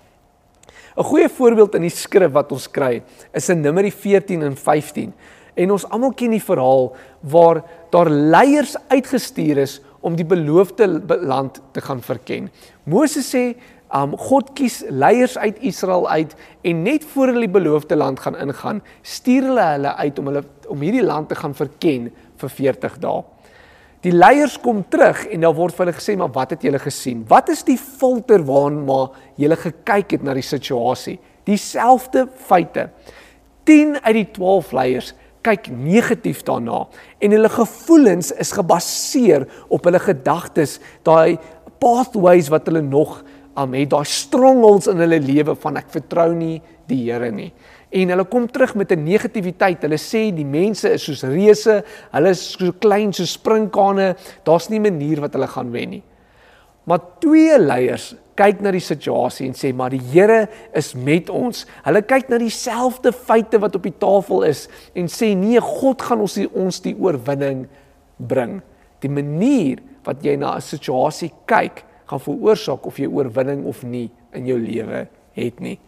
'n 0.96 1.04
Goeie 1.04 1.28
voorbeeld 1.28 1.74
in 1.74 1.82
die 1.82 1.90
skrif 1.90 2.32
wat 2.32 2.52
ons 2.52 2.70
kry, 2.70 3.02
is 3.32 3.48
in 3.48 3.60
Numeri 3.60 3.90
14 3.90 4.42
en 4.42 4.56
15. 4.56 5.12
En 5.54 5.70
ons 5.70 5.88
almal 5.88 6.12
ken 6.12 6.30
die 6.30 6.42
verhaal 6.42 6.96
waar 7.20 7.62
daar 7.90 8.10
leiers 8.10 8.76
uitgestuur 8.88 9.58
is 9.58 9.80
om 10.00 10.16
die 10.16 10.24
beloofde 10.24 10.86
land 11.20 11.60
te 11.72 11.80
gaan 11.80 12.02
verken. 12.02 12.50
Moses 12.84 13.34
sê 13.34 13.56
Um 13.94 14.16
God 14.18 14.50
kies 14.58 14.80
leiers 14.90 15.36
uit 15.38 15.60
Israel 15.62 16.08
uit 16.10 16.34
en 16.66 16.82
net 16.82 17.04
voor 17.12 17.30
hulle 17.30 17.46
die 17.46 17.54
beloofde 17.54 17.96
land 17.96 18.20
gaan 18.20 18.36
ingaan, 18.36 18.82
stuur 19.02 19.46
hulle 19.50 19.66
hulle 19.76 19.94
uit 19.94 20.18
om 20.18 20.30
hulle 20.32 20.42
om 20.68 20.82
hierdie 20.82 21.04
land 21.06 21.28
te 21.30 21.38
gaan 21.38 21.54
verken 21.54 22.10
vir 22.36 22.50
40 22.50 22.98
dae. 23.04 23.22
Die 24.02 24.12
leiers 24.12 24.58
kom 24.62 24.82
terug 24.90 25.24
en 25.30 25.46
dan 25.46 25.54
word 25.54 25.74
vir 25.74 25.86
hulle 25.86 25.98
gesê, 25.98 26.16
"Maar 26.16 26.32
wat 26.32 26.50
het 26.50 26.62
julle 26.62 26.78
gesien? 26.78 27.24
Wat 27.28 27.48
is 27.48 27.62
die 27.62 27.78
filter 27.78 28.44
waarna 28.44 29.10
julle 29.36 29.56
gekyk 29.56 30.10
het 30.10 30.22
na 30.22 30.34
die 30.34 30.42
situasie?" 30.42 31.18
Dieselfde 31.44 32.28
feite. 32.34 32.90
10 33.64 33.98
uit 34.02 34.14
die 34.14 34.30
12 34.32 34.72
leiers 34.72 35.14
kyk 35.42 35.70
negatief 35.70 36.42
daarna 36.42 36.86
en 37.18 37.30
hulle 37.30 37.48
gevoelens 37.48 38.32
is 38.32 38.52
gebaseer 38.52 39.46
op 39.68 39.84
hulle 39.84 39.98
gedagtes, 39.98 40.80
daai 41.02 41.38
pathways 41.78 42.48
wat 42.48 42.66
hulle 42.66 42.82
nog 42.82 43.22
um, 43.56 43.74
het 43.74 43.90
daai 43.90 44.04
strongholds 44.04 44.88
in 44.92 45.00
hulle 45.02 45.20
lewe 45.20 45.54
van 45.62 45.76
ek 45.80 45.90
vertrou 45.94 46.32
nie 46.34 46.60
die 46.86 47.02
Here 47.06 47.30
nie. 47.32 47.52
En 47.96 48.12
hulle 48.12 48.26
kom 48.28 48.46
terug 48.50 48.74
met 48.74 48.92
'n 48.92 49.04
negativiteit. 49.04 49.82
Hulle 49.82 49.98
sê 49.98 50.34
die 50.34 50.44
mense 50.44 50.90
is 50.90 51.04
soos 51.04 51.22
reuse, 51.22 51.84
hulle 52.12 52.30
is 52.30 52.52
so 52.52 52.72
klein 52.72 53.12
so 53.12 53.24
sprinkane, 53.24 54.16
daar's 54.44 54.68
nie 54.68 54.78
'n 54.78 54.82
manier 54.82 55.20
wat 55.20 55.32
hulle 55.32 55.46
gaan 55.46 55.70
wen 55.72 55.90
nie. 55.90 56.02
Maar 56.84 57.00
twee 57.20 57.58
leiers 57.58 58.14
kyk 58.36 58.60
na 58.60 58.70
die 58.70 58.84
situasie 58.84 59.46
en 59.48 59.54
sê 59.54 59.72
maar 59.74 59.90
die 59.90 60.02
Here 60.12 60.48
is 60.74 60.94
met 60.94 61.30
ons. 61.30 61.64
Hulle 61.84 62.02
kyk 62.02 62.28
na 62.28 62.38
dieselfde 62.38 63.12
feite 63.12 63.58
wat 63.58 63.74
op 63.74 63.82
die 63.82 63.98
tafel 63.98 64.42
is 64.42 64.68
en 64.94 65.08
sê 65.08 65.34
nee, 65.34 65.60
God 65.60 66.02
gaan 66.02 66.20
ons 66.20 66.34
die, 66.34 66.48
ons 66.54 66.80
die 66.80 66.94
oorwinning 66.94 67.66
bring. 68.16 68.60
Die 69.00 69.10
manier 69.10 69.82
wat 70.04 70.22
jy 70.22 70.36
na 70.36 70.56
'n 70.56 70.60
situasie 70.60 71.32
kyk, 71.46 71.84
gaan 72.06 72.20
veroorsaak 72.20 72.86
of 72.86 72.98
jy 72.98 73.06
oorwinning 73.06 73.64
of 73.66 73.82
nie 73.82 74.10
in 74.32 74.46
jou 74.46 74.58
lewe 74.58 75.08
het 75.36 75.60
nie. 75.60 75.78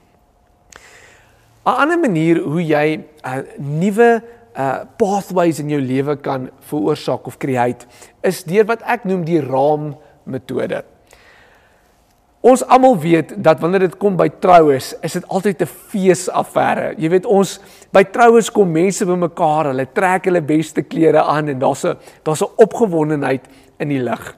'n 1.69 1.81
Ander 1.85 1.99
manier 1.99 2.43
hoe 2.43 2.63
jy 2.63 2.97
'n 2.97 3.05
uh, 3.25 3.43
nuwe 3.59 4.23
uh 4.59 4.85
pathways 4.99 5.61
in 5.61 5.71
jou 5.71 5.81
lewe 5.81 6.17
kan 6.17 6.51
veroorsaak 6.61 7.27
of 7.27 7.39
create 7.39 7.87
is 8.23 8.43
deur 8.45 8.65
wat 8.65 8.83
ek 8.83 9.05
noem 9.05 9.25
die 9.25 9.41
raam 9.41 9.95
metode. 10.25 10.83
Ons 12.41 12.63
almal 12.71 12.95
weet 12.99 13.33
dat 13.43 13.61
wanneer 13.61 13.89
dit 13.89 13.97
kom 13.99 14.17
by 14.17 14.29
troues, 14.41 14.93
is 15.03 15.13
dit 15.13 15.29
altyd 15.29 15.63
'n 15.63 15.67
feesaffære. 15.67 16.95
Jy 16.99 17.09
weet 17.11 17.27
ons 17.27 17.61
by 17.93 18.05
troues 18.05 18.51
kom 18.51 18.73
mense 18.73 19.05
bymekaar, 19.05 19.67
hulle 19.67 19.87
trek 19.93 20.25
hulle 20.25 20.41
beste 20.41 20.83
klere 20.83 21.23
aan 21.23 21.49
en 21.49 21.59
daar's 21.59 21.85
'n 21.85 21.97
daar's 22.23 22.43
'n 22.43 22.55
opgewondenheid 22.57 23.45
in 23.79 23.89
die 23.89 24.03
lug. 24.03 24.37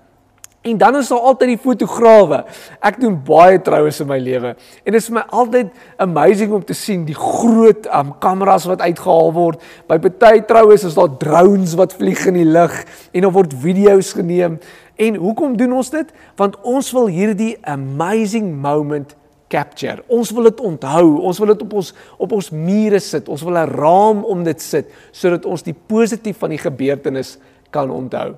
En 0.62 0.76
dan 0.76 0.96
is 0.96 1.08
daar 1.08 1.18
altyd 1.18 1.54
die 1.54 1.58
fotograwe. 1.58 2.42
Ek 2.84 2.98
doen 3.00 3.14
baie 3.24 3.56
troues 3.64 4.02
in 4.02 4.08
my 4.10 4.18
lewe 4.20 4.50
en 4.52 4.92
dit 4.92 4.98
is 4.98 5.06
vir 5.08 5.16
my 5.16 5.22
altyd 5.32 5.70
amazing 6.04 6.52
om 6.52 6.64
te 6.68 6.76
sien 6.76 7.06
die 7.08 7.16
groot 7.16 7.86
um, 7.88 8.10
kameras 8.20 8.66
wat 8.68 8.84
uitgehaal 8.84 9.32
word. 9.32 9.62
By 9.88 9.96
party 10.04 10.42
troues 10.50 10.84
is 10.84 10.98
daar 10.98 11.14
drones 11.22 11.72
wat 11.80 11.96
vlieg 11.96 12.26
in 12.28 12.36
die 12.42 12.44
lug 12.44 12.76
en 13.08 13.24
daar 13.24 13.32
word 13.32 13.56
video's 13.62 14.12
geneem. 14.18 14.58
En 15.00 15.16
hoekom 15.16 15.56
doen 15.56 15.72
ons 15.80 15.92
dit? 15.94 16.12
Want 16.36 16.60
ons 16.60 16.92
wil 16.92 17.08
hierdie 17.08 17.54
amazing 17.64 18.52
moment 18.60 19.16
capture. 19.48 20.04
Ons 20.12 20.34
wil 20.36 20.50
dit 20.50 20.60
onthou. 20.60 21.06
Ons 21.24 21.40
wil 21.40 21.54
dit 21.54 21.64
op 21.64 21.72
ons 21.80 21.94
op 22.20 22.36
ons 22.36 22.52
mure 22.52 23.00
sit. 23.00 23.32
Ons 23.32 23.48
wil 23.48 23.56
'n 23.56 23.72
raam 23.80 24.24
om 24.28 24.44
dit 24.44 24.60
sit 24.60 24.92
sodat 25.10 25.48
ons 25.48 25.62
die 25.62 25.76
positief 25.86 26.36
van 26.36 26.52
die 26.52 26.60
gebeurtenis 26.60 27.38
kan 27.70 27.90
onthou. 27.90 28.36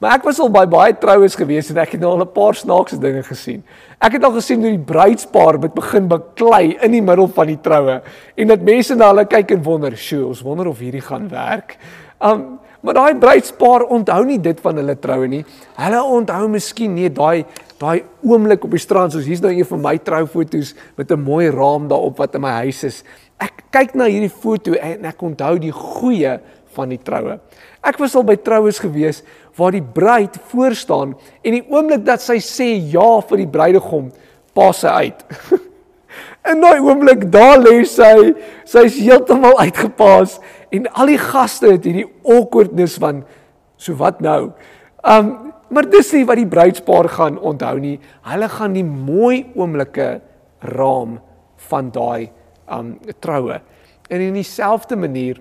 Maar 0.00 0.16
ek 0.16 0.24
was 0.24 0.38
al 0.40 0.48
by 0.48 0.62
baie 0.64 0.94
troues 0.96 1.34
gewees 1.36 1.68
en 1.68 1.78
ek 1.82 1.92
het 1.94 2.00
nou 2.00 2.14
al 2.14 2.24
'n 2.24 2.32
paar 2.32 2.56
snaakse 2.56 2.96
dinge 2.98 3.22
gesien. 3.22 3.62
Ek 4.00 4.12
het 4.16 4.24
al 4.24 4.32
gesien 4.32 4.62
hoe 4.64 4.72
die 4.72 4.86
bruidspaar 4.92 5.58
met 5.60 5.74
begin 5.74 6.08
baklei 6.08 6.78
in 6.80 6.92
die 6.92 7.02
middel 7.02 7.28
van 7.28 7.46
die 7.46 7.60
troue 7.60 8.00
en 8.36 8.48
dat 8.48 8.62
mense 8.62 8.94
na 8.94 9.08
hulle 9.12 9.26
kyk 9.26 9.50
en 9.50 9.62
wonder, 9.62 9.96
"Sjoe, 9.96 10.26
ons 10.26 10.40
wonder 10.40 10.66
of 10.68 10.78
hierdie 10.78 11.04
gaan 11.04 11.28
werk." 11.28 11.76
Um 12.18 12.58
maar 12.82 12.94
daai 12.94 13.14
bruidspaar 13.14 13.82
onthou 13.82 14.24
nie 14.24 14.40
dit 14.40 14.60
van 14.60 14.76
hulle 14.76 14.98
troue 14.98 15.28
nie. 15.28 15.44
Hulle 15.76 16.02
onthou 16.02 16.48
miskien 16.48 16.94
net 16.94 17.14
daai 17.14 17.44
daai 17.78 18.04
oomblik 18.22 18.64
op 18.64 18.70
die 18.70 18.80
strand 18.80 19.12
soos 19.12 19.24
hier's 19.24 19.40
nou 19.40 19.52
een 19.52 19.64
van 19.64 19.80
my 19.80 19.98
troufoto's 19.98 20.74
met 20.96 21.10
'n 21.10 21.20
mooi 21.20 21.50
raam 21.50 21.88
daarop 21.88 22.16
wat 22.16 22.34
in 22.34 22.40
my 22.40 22.64
huis 22.64 22.84
is. 22.84 23.04
Ek 23.38 23.52
kyk 23.70 23.94
na 23.94 24.04
hierdie 24.04 24.30
foto 24.30 24.72
en 24.72 25.04
ek 25.04 25.22
onthou 25.22 25.58
die 25.58 25.72
goeie 25.72 26.40
van 26.76 26.92
die 26.92 27.00
troue. 27.02 27.38
Ek 27.82 27.98
was 28.00 28.14
al 28.18 28.26
by 28.28 28.36
troues 28.40 28.80
gewees 28.82 29.22
waar 29.58 29.74
die 29.74 29.84
bruid 29.84 30.36
voor 30.50 30.76
staan 30.78 31.14
en 31.42 31.56
die 31.56 31.64
oomblik 31.68 32.04
dat 32.06 32.22
sy 32.24 32.38
sê 32.44 32.68
ja 32.92 33.08
vir 33.28 33.42
die 33.44 33.50
bruidegom, 33.50 34.10
pas 34.54 34.82
sy 34.84 34.94
uit. 35.06 35.24
In 36.50 36.62
daai 36.62 36.80
oomblik 36.80 37.26
daar 37.32 37.58
lê 37.60 37.82
sy, 37.88 38.32
sy's 38.68 38.96
heeltemal 38.98 39.58
uitgepaas 39.60 40.38
en 40.72 40.88
al 40.94 41.12
die 41.12 41.20
gaste 41.20 41.74
het 41.74 41.86
hierdie 41.86 42.08
awkwardness 42.24 42.96
van 43.02 43.22
so 43.80 43.96
wat 44.00 44.22
nou. 44.24 44.52
Um 45.04 45.50
maar 45.70 45.86
dis 45.86 46.08
nie 46.10 46.24
wat 46.26 46.40
die 46.40 46.48
bruidspaar 46.50 47.06
gaan 47.14 47.36
onthou 47.38 47.76
nie. 47.78 48.00
Hulle 48.26 48.48
gaan 48.50 48.72
die 48.74 48.82
mooi 48.82 49.52
oomblikke 49.54 50.16
raam 50.66 51.20
van 51.68 51.92
daai 51.94 52.32
um 52.66 52.96
troue. 53.22 53.60
En 54.10 54.24
in 54.24 54.34
dieselfde 54.34 54.98
manier 54.98 55.38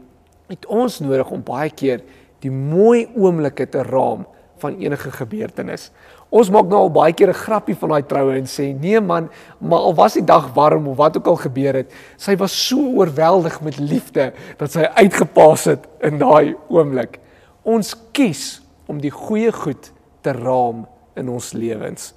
het 0.49 0.65
ons 0.65 0.99
nodig 0.99 1.29
om 1.31 1.43
baie 1.45 1.69
keer 1.69 2.03
die 2.43 2.51
mooi 2.51 3.05
oomblikke 3.15 3.67
te 3.69 3.83
raam 3.85 4.25
van 4.59 4.75
enige 4.81 5.11
gebeurtenis. 5.15 5.89
Ons 6.29 6.51
maak 6.53 6.67
nou 6.69 6.83
al 6.85 6.91
baie 6.93 7.13
keer 7.13 7.29
'n 7.29 7.43
grappie 7.45 7.75
van 7.75 7.89
daai 7.89 8.03
troue 8.03 8.37
en 8.37 8.45
sê 8.45 8.73
nee 8.73 8.99
man, 8.99 9.29
maar 9.59 9.79
al 9.79 9.95
was 9.95 10.13
die 10.13 10.25
dag 10.25 10.53
warm 10.53 10.87
of 10.87 10.97
wat 10.97 11.17
ook 11.17 11.27
al 11.27 11.35
gebeur 11.35 11.73
het, 11.73 11.91
sy 12.17 12.35
was 12.35 12.67
so 12.67 12.77
oorweldig 12.77 13.61
met 13.61 13.79
liefde 13.79 14.33
dat 14.57 14.71
sy 14.71 14.85
uitgepaas 14.95 15.65
het 15.65 15.87
in 16.01 16.17
daai 16.17 16.55
oomblik. 16.69 17.19
Ons 17.63 17.95
kies 18.11 18.61
om 18.87 18.99
die 19.01 19.11
goeie 19.11 19.51
goed 19.51 19.91
te 20.21 20.31
raam 20.31 20.87
in 21.15 21.29
ons 21.29 21.53
lewens. 21.53 22.13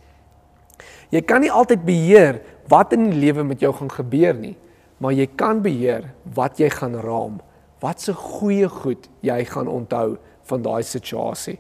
Jy 1.11 1.21
kan 1.21 1.41
nie 1.41 1.53
altyd 1.53 1.85
beheer 1.85 2.41
wat 2.69 2.93
in 2.93 3.11
die 3.11 3.19
lewe 3.19 3.45
met 3.45 3.61
jou 3.61 3.73
gaan 3.73 3.91
gebeur 3.91 4.35
nie, 4.35 4.57
maar 4.99 5.13
jy 5.13 5.27
kan 5.27 5.63
beheer 5.63 6.13
wat 6.35 6.59
jy 6.59 6.71
gaan 6.71 6.95
raam. 6.95 7.41
Wat 7.83 8.01
se 8.01 8.15
goeie 8.15 8.69
goed 8.71 9.09
jy 9.27 9.41
gaan 9.51 9.69
onthou 9.69 10.17
van 10.51 10.63
daai 10.63 10.83
situasie. 10.87 11.59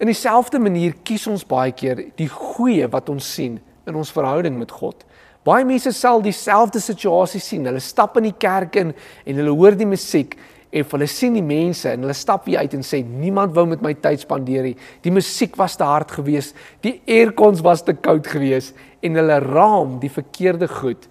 In 0.00 0.10
dieselfde 0.10 0.58
manier 0.58 0.96
kies 1.06 1.26
ons 1.30 1.44
baie 1.46 1.72
keer 1.76 2.00
die 2.18 2.28
goeie 2.28 2.88
wat 2.90 3.10
ons 3.12 3.28
sien 3.36 3.60
in 3.86 3.98
ons 4.00 4.12
verhouding 4.12 4.56
met 4.58 4.72
God. 4.72 5.04
Baie 5.44 5.64
mense 5.68 5.92
sal 5.92 6.24
dieselfde 6.24 6.80
situasie 6.80 7.40
sien. 7.40 7.66
Hulle 7.68 7.82
stap 7.84 8.16
in 8.16 8.30
die 8.30 8.38
kerk 8.40 8.80
in 8.80 8.94
en 8.96 9.40
hulle 9.40 9.52
hoor 9.52 9.76
die 9.76 9.88
musiek 9.88 10.38
en 10.74 10.86
hulle 10.90 11.06
sien 11.06 11.36
die 11.36 11.44
mense 11.44 11.92
en 11.92 12.02
hulle 12.02 12.16
stap 12.16 12.48
weer 12.48 12.64
uit 12.64 12.72
en 12.74 12.82
sê 12.82 13.02
niemand 13.06 13.54
wou 13.54 13.66
met 13.70 13.84
my 13.84 13.92
tyd 13.94 14.24
spandeer 14.24 14.70
nie. 14.70 14.74
Die 15.04 15.12
musiek 15.14 15.54
was 15.60 15.76
te 15.78 15.86
hard 15.86 16.10
geweest, 16.16 16.56
die 16.82 16.96
aircons 17.06 17.62
was 17.62 17.84
te 17.86 17.94
koud 17.94 18.26
geweest 18.26 18.74
en 19.04 19.20
hulle 19.20 19.38
raam 19.44 19.98
die 20.02 20.10
verkeerde 20.10 20.66
goed 20.80 21.06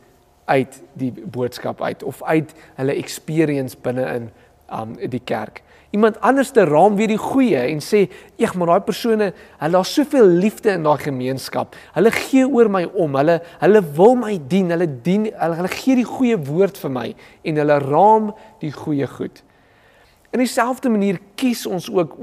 uit 0.45 0.81
die 0.93 1.11
boodskap 1.11 1.81
uit 1.81 2.03
of 2.03 2.23
uit 2.23 2.53
hulle 2.75 2.95
experience 2.95 3.77
binne 3.81 4.07
in 4.15 4.29
um 4.73 4.95
die 5.09 5.21
kerk 5.23 5.63
iemand 5.93 6.19
anders 6.21 6.49
te 6.51 6.65
raam 6.65 6.95
weer 6.97 7.11
die 7.11 7.21
goeie 7.21 7.59
en 7.69 7.81
sê, 7.81 8.07
"Eg, 8.37 8.55
maar 8.55 8.67
daai 8.67 8.81
persone, 8.81 9.33
hulle 9.57 9.77
het 9.77 9.87
soveel 9.87 10.25
liefde 10.25 10.71
in 10.71 10.83
daai 10.83 10.97
gemeenskap. 10.97 11.75
Hulle 11.93 12.11
gee 12.11 12.47
oor 12.47 12.69
my 12.69 12.83
om. 12.93 13.15
Hulle 13.15 13.41
hulle 13.59 13.81
wil 13.95 14.15
my 14.15 14.39
dien. 14.47 14.69
Hulle 14.69 14.87
dien 15.01 15.25
hulle, 15.25 15.55
hulle 15.55 15.67
gee 15.67 15.95
die 15.95 16.05
goeie 16.05 16.37
woord 16.37 16.77
vir 16.77 16.91
my 16.91 17.15
en 17.43 17.55
hulle 17.55 17.79
raam 17.79 18.33
die 18.59 18.71
goeie 18.71 19.07
goed." 19.07 19.43
In 20.33 20.41
dieselfde 20.41 20.89
manier 20.89 21.19
kies 21.37 21.67
ons 21.69 21.91
ook 21.93 22.15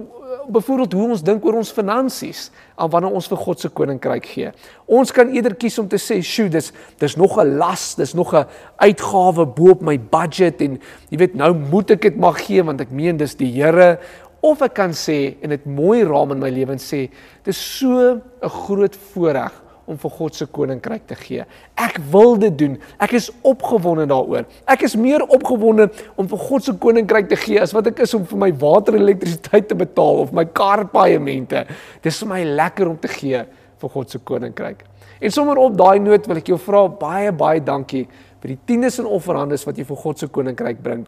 byvoorbeeld 0.50 0.92
hoe 0.98 1.08
ons 1.14 1.22
dink 1.22 1.44
oor 1.46 1.60
ons 1.60 1.70
finansies 1.70 2.48
aan 2.74 2.90
wanneer 2.90 3.14
ons 3.14 3.28
vir 3.30 3.38
God 3.38 3.62
se 3.62 3.70
koninkryk 3.70 4.26
gee. 4.32 4.50
Ons 4.90 5.12
kan 5.14 5.30
eerder 5.30 5.54
kies 5.54 5.78
om 5.78 5.86
te 5.88 5.98
sê, 5.98 6.18
"Sjoe, 6.18 6.48
dis 6.48 6.72
dis 6.98 7.16
nog 7.16 7.38
'n 7.38 7.56
las, 7.58 7.94
dis 7.94 8.14
nog 8.14 8.34
'n 8.34 8.46
uitgawe 8.78 9.46
bo 9.46 9.70
op 9.70 9.80
my 9.82 9.96
budget 9.98 10.60
en 10.60 10.80
jy 11.10 11.18
weet 11.18 11.34
nou 11.34 11.54
moet 11.54 11.90
ek 11.90 12.02
dit 12.02 12.16
maar 12.16 12.34
gee 12.34 12.62
want 12.62 12.80
ek 12.80 12.90
meen 12.90 13.16
dis 13.16 13.34
die 13.34 13.52
Here." 13.52 13.98
Of 14.42 14.62
ek 14.62 14.74
kan 14.74 14.90
sê 14.90 15.36
en 15.42 15.50
dit 15.50 15.66
mooi 15.66 16.02
raam 16.02 16.32
in 16.32 16.38
my 16.38 16.50
lewe 16.50 16.72
en 16.72 16.78
sê, 16.78 17.10
"Dis 17.44 17.78
so 17.78 18.20
'n 18.42 18.48
groot 18.48 18.96
voorreg 18.96 19.52
om 19.90 19.98
vir 19.98 20.12
God 20.14 20.36
se 20.38 20.46
koninkryk 20.46 21.06
te 21.10 21.16
gee. 21.18 21.44
Ek 21.74 21.98
wil 22.12 22.36
dit 22.40 22.56
doen. 22.58 22.76
Ek 23.02 23.14
is 23.18 23.30
opgewonde 23.46 24.06
daaroor. 24.10 24.46
Ek 24.70 24.84
is 24.86 24.94
meer 24.98 25.24
opgewonde 25.26 25.88
om 26.14 26.28
vir 26.30 26.44
God 26.46 26.66
se 26.66 26.74
koninkryk 26.84 27.30
te 27.30 27.38
gee 27.40 27.60
as 27.62 27.74
wat 27.76 27.90
ek 27.90 28.04
is 28.06 28.14
om 28.16 28.26
vir 28.30 28.42
my 28.46 28.50
water 28.62 28.96
en 28.96 29.04
elektrisiteit 29.04 29.68
te 29.70 29.78
betaal 29.78 30.22
of 30.24 30.34
my 30.36 30.46
karpaaiemente. 30.46 31.64
Dis 32.04 32.22
vir 32.22 32.30
my 32.30 32.44
lekker 32.62 32.92
om 32.92 33.00
te 33.00 33.10
gee 33.10 33.42
vir 33.80 33.94
God 33.96 34.12
se 34.12 34.20
koninkryk. 34.22 34.84
En 35.20 35.34
sommer 35.34 35.58
op 35.60 35.76
daai 35.76 35.98
noot 36.00 36.28
wil 36.30 36.40
ek 36.40 36.52
jou 36.52 36.60
vra 36.60 36.86
baie 37.00 37.32
baie 37.36 37.60
dankie 37.64 38.06
vir 38.40 38.54
die 38.54 38.60
tiendes 38.70 38.96
en 39.02 39.08
offerhandes 39.10 39.66
wat 39.68 39.76
jy 39.76 39.84
vir 39.88 40.00
God 40.00 40.22
se 40.22 40.30
koninkryk 40.32 40.80
bring. 40.84 41.04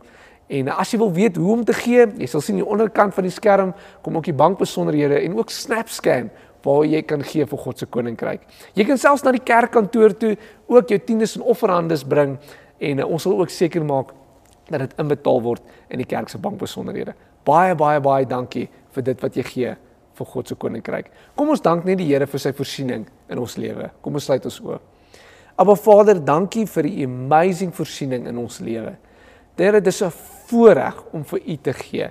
En 0.52 0.68
as 0.74 0.90
jy 0.92 0.98
wil 1.00 1.12
weet 1.16 1.38
hoe 1.40 1.52
om 1.54 1.62
te 1.64 1.74
gee, 1.76 2.04
jy 2.20 2.28
sal 2.28 2.42
sien 2.44 2.58
die 2.60 2.66
onderkant 2.66 3.14
van 3.16 3.24
die 3.24 3.32
skerm 3.32 3.72
kom 4.04 4.18
ook 4.18 4.26
die 4.28 4.36
bankbesonderhede 4.36 5.22
en 5.22 5.38
ook 5.38 5.52
SnapScan 5.54 6.28
waar 6.64 6.84
jy 6.86 7.02
kan 7.02 7.22
gee 7.26 7.46
vir 7.46 7.58
God 7.58 7.78
se 7.78 7.86
koninkryk. 7.86 8.46
Jy 8.74 8.86
kan 8.88 8.98
selfs 8.98 9.24
na 9.24 9.32
die 9.34 9.42
kerkkantoor 9.44 10.16
toe 10.18 10.36
ook 10.70 10.90
jou 10.94 10.98
tiendes 10.98 11.36
en 11.36 11.42
offerhandes 11.42 12.04
bring 12.04 12.38
en 12.82 13.02
uh, 13.02 13.06
ons 13.06 13.22
sal 13.22 13.38
ook 13.38 13.50
seker 13.50 13.84
maak 13.84 14.12
dat 14.70 14.86
dit 14.86 14.94
inbetaal 15.02 15.42
word 15.42 15.62
in 15.90 16.00
die 16.02 16.08
kerk 16.08 16.30
se 16.30 16.38
bankbesonderhede. 16.38 17.14
Baie 17.44 17.74
baie 17.74 18.00
baie 18.00 18.28
dankie 18.28 18.68
vir 18.94 19.08
dit 19.10 19.22
wat 19.22 19.36
jy 19.36 19.46
gee 19.48 19.74
vir 20.18 20.30
God 20.34 20.48
se 20.48 20.56
koninkryk. 20.60 21.10
Kom 21.36 21.50
ons 21.52 21.62
dank 21.64 21.84
net 21.88 21.98
die 21.98 22.08
Here 22.10 22.26
vir 22.28 22.40
sy 22.40 22.52
voorsiening 22.56 23.06
in 23.28 23.40
ons 23.42 23.56
lewe. 23.58 23.90
Kom 24.04 24.18
ons 24.18 24.28
sluit 24.28 24.44
ons 24.48 24.60
oë. 24.62 24.78
Aba 25.62 25.74
Vader, 25.76 26.20
dankie 26.20 26.64
vir 26.66 26.88
die 26.88 27.04
amazing 27.04 27.72
voorsiening 27.76 28.26
in 28.30 28.38
ons 28.40 28.60
lewe. 28.64 28.94
Here, 29.58 29.80
dit 29.80 29.86
is 29.86 30.02
'n 30.02 30.10
voorreg 30.48 30.96
om 31.12 31.24
vir 31.24 31.40
U 31.46 31.56
te 31.56 31.72
gee. 31.72 32.10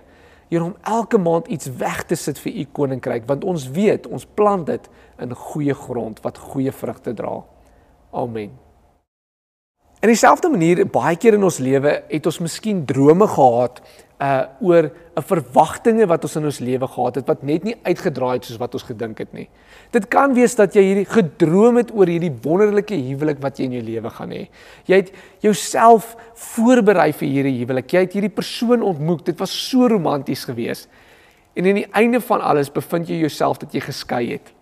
Here 0.51 0.63
om 0.63 0.75
elke 0.83 1.17
maand 1.17 1.47
iets 1.47 1.69
weg 1.79 2.01
te 2.09 2.15
sit 2.19 2.39
vir 2.43 2.57
u 2.59 2.65
koninkryk 2.75 3.23
want 3.29 3.45
ons 3.47 3.69
weet 3.71 4.07
ons 4.11 4.25
plant 4.35 4.65
dit 4.67 4.89
in 5.23 5.31
goeie 5.31 5.75
grond 5.85 6.19
wat 6.25 6.41
goeie 6.51 6.73
vrugte 6.75 7.13
dra. 7.15 7.37
Amen. 8.11 8.51
In 10.01 10.09
dieselfde 10.09 10.49
manier 10.49 10.79
baie 10.89 11.13
keer 11.13 11.35
in 11.37 11.43
ons 11.45 11.59
lewe 11.61 11.91
het 12.09 12.25
ons 12.25 12.39
miskien 12.41 12.79
drome 12.89 13.27
gehad 13.29 13.83
uh 14.21 14.47
oor 14.61 14.87
'n 14.89 15.23
verwagtinge 15.29 16.07
wat 16.09 16.23
ons 16.25 16.35
in 16.35 16.45
ons 16.45 16.59
lewe 16.59 16.87
gehad 16.87 17.15
het 17.15 17.27
wat 17.27 17.43
net 17.43 17.63
nie 17.63 17.75
uitgedraai 17.85 18.33
het 18.33 18.45
soos 18.45 18.57
wat 18.57 18.73
ons 18.73 18.83
gedink 18.83 19.17
het 19.17 19.33
nie. 19.33 19.47
Dit 19.91 20.07
kan 20.07 20.33
wees 20.33 20.55
dat 20.55 20.73
jy 20.73 20.81
hierdie 20.81 21.05
gedroom 21.05 21.77
het 21.77 21.91
oor 21.93 22.07
hierdie 22.07 22.33
wonderlike 22.33 22.95
huwelik 22.95 23.41
wat 23.41 23.57
jy 23.57 23.65
in 23.65 23.71
jou 23.71 23.83
lewe 23.83 24.09
gaan 24.09 24.31
hê. 24.31 24.49
Jy 24.85 24.95
het 24.95 25.11
jouself 25.41 26.15
voorberei 26.33 27.13
vir 27.13 27.27
hierdie 27.27 27.57
huwelik. 27.59 27.93
Jy 27.93 27.99
het 27.99 28.13
hierdie 28.13 28.33
persoon 28.33 28.81
ontmoet. 28.81 29.25
Dit 29.25 29.39
was 29.39 29.69
so 29.69 29.87
romanties 29.87 30.45
geweest. 30.45 30.89
En 31.53 31.65
aan 31.65 31.75
die 31.75 31.91
einde 31.93 32.21
van 32.21 32.41
alles 32.41 32.71
bevind 32.71 33.07
jy 33.07 33.19
jouself 33.21 33.57
dat 33.57 33.73
jy 33.73 33.79
geskei 33.81 34.31
het 34.31 34.53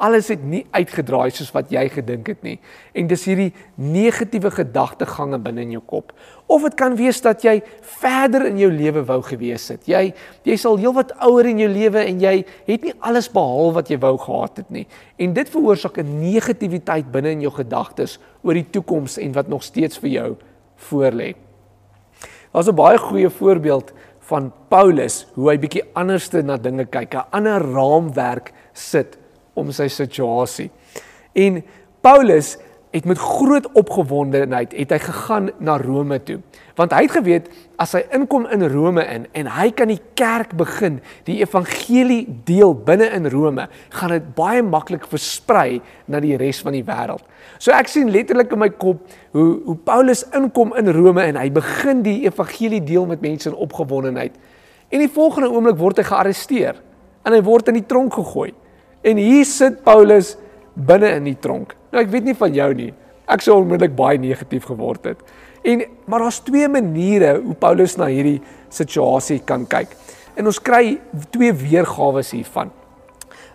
alles 0.00 0.30
het 0.32 0.42
nie 0.42 0.62
uitgedraai 0.72 1.30
soos 1.34 1.52
wat 1.54 1.70
jy 1.72 1.84
gedink 1.92 2.30
het 2.32 2.42
nie. 2.46 2.56
En 2.96 3.08
dis 3.10 3.24
hierdie 3.28 3.50
negatiewe 3.76 4.50
gedagtegange 4.54 5.38
binne 5.44 5.64
in 5.66 5.74
jou 5.76 5.82
kop. 5.86 6.14
Of 6.50 6.64
dit 6.66 6.76
kan 6.80 6.96
wees 6.98 7.20
dat 7.22 7.44
jy 7.44 7.58
verder 8.00 8.46
in 8.48 8.58
jou 8.58 8.70
lewe 8.72 9.04
wou 9.08 9.20
gewees 9.26 9.68
het. 9.72 9.86
Jy 9.88 10.10
jy 10.48 10.56
sal 10.60 10.80
heelwat 10.80 11.12
ouer 11.26 11.50
in 11.52 11.60
jou 11.62 11.68
lewe 11.70 12.04
en 12.06 12.20
jy 12.22 12.34
het 12.66 12.88
nie 12.88 12.96
alles 13.06 13.30
behaal 13.32 13.74
wat 13.76 13.92
jy 13.92 14.00
wou 14.02 14.16
gehad 14.18 14.62
het 14.64 14.72
nie. 14.74 14.86
En 15.20 15.36
dit 15.36 15.48
veroorsaak 15.48 15.98
'n 15.98 16.20
negativiteit 16.20 17.12
binne 17.12 17.30
in 17.30 17.40
jou 17.40 17.52
gedagtes 17.52 18.18
oor 18.42 18.54
die 18.54 18.70
toekoms 18.70 19.18
en 19.18 19.32
wat 19.32 19.48
nog 19.48 19.62
steeds 19.62 19.98
vir 19.98 20.10
jou 20.10 20.36
voorlê. 20.76 21.34
Daar's 22.52 22.68
'n 22.68 22.74
baie 22.74 22.98
goeie 22.98 23.30
voorbeeld 23.30 23.92
van 24.30 24.52
Paulus 24.68 25.26
hoe 25.34 25.50
hy 25.50 25.58
bietjie 25.58 25.84
anderste 25.94 26.42
na 26.42 26.56
dinge 26.56 26.86
kyk, 26.86 27.14
'n 27.14 27.30
ander 27.30 27.60
raamwerk 27.60 28.52
sit 28.72 29.19
om 29.60 29.70
sy 29.74 29.88
situasie. 29.92 30.70
En 31.36 31.62
Paulus 32.00 32.56
het 32.90 33.04
met 33.04 33.18
groot 33.18 33.66
opgewondenheid 33.72 34.72
het 34.74 34.90
hy 34.90 34.98
gegaan 34.98 35.50
na 35.62 35.76
Rome 35.78 36.18
toe. 36.26 36.40
Want 36.74 36.90
hy 36.96 37.04
het 37.04 37.12
geweet 37.14 37.50
as 37.78 37.92
hy 37.94 38.00
inkom 38.16 38.48
in 38.50 38.64
Rome 38.72 39.04
in 39.06 39.28
en 39.38 39.50
hy 39.54 39.68
kan 39.76 39.92
die 39.92 40.00
kerk 40.18 40.56
begin, 40.58 40.98
die 41.28 41.38
evangelie 41.38 42.24
deel 42.48 42.74
binne 42.74 43.06
in 43.14 43.28
Rome, 43.30 43.68
gaan 43.94 44.14
dit 44.16 44.26
baie 44.34 44.64
maklik 44.66 45.06
versprei 45.10 45.78
na 46.10 46.18
die 46.22 46.34
res 46.40 46.62
van 46.66 46.74
die 46.74 46.82
wêreld. 46.86 47.22
So 47.62 47.70
ek 47.76 47.90
sien 47.92 48.10
letterlik 48.10 48.50
in 48.56 48.62
my 48.64 48.72
kop 48.74 49.04
hoe 49.36 49.48
hoe 49.68 49.76
Paulus 49.86 50.24
inkom 50.34 50.74
in 50.80 50.90
Rome 50.96 51.22
en 51.22 51.38
hy 51.38 51.46
begin 51.54 52.02
die 52.02 52.24
evangelie 52.26 52.82
deel 52.82 53.06
met 53.06 53.22
mense 53.22 53.52
in 53.52 53.54
opgewondenheid. 53.68 54.34
En 54.90 54.98
die 54.98 55.12
volgende 55.14 55.52
oomblik 55.52 55.78
word 55.78 56.02
hy 56.02 56.08
gearresteer 56.10 56.82
en 57.22 57.36
hy 57.36 57.42
word 57.46 57.70
in 57.70 57.78
die 57.78 57.86
tronk 57.86 58.18
gegooi. 58.18 58.50
En 59.02 59.16
hier 59.16 59.46
sit 59.48 59.80
Paulus 59.84 60.34
binne 60.74 61.14
in 61.16 61.28
die 61.30 61.38
tronk. 61.40 61.74
Nou 61.92 62.02
ek 62.02 62.10
weet 62.12 62.26
nie 62.28 62.36
van 62.36 62.56
jou 62.56 62.68
nie. 62.76 62.90
Ek 63.30 63.44
sou 63.44 63.60
onmiddellik 63.60 63.94
baie 63.96 64.18
negatief 64.20 64.66
geword 64.68 65.06
het. 65.12 65.22
En 65.64 65.84
maar 66.10 66.24
daar's 66.24 66.40
twee 66.44 66.68
maniere 66.68 67.36
hoe 67.40 67.54
Paulus 67.54 67.96
na 68.00 68.08
hierdie 68.10 68.40
situasie 68.72 69.40
kan 69.46 69.66
kyk. 69.70 69.92
En 70.36 70.48
ons 70.50 70.60
kry 70.62 70.98
twee 71.32 71.52
weergawe 71.52 72.22
hiervan. 72.24 72.72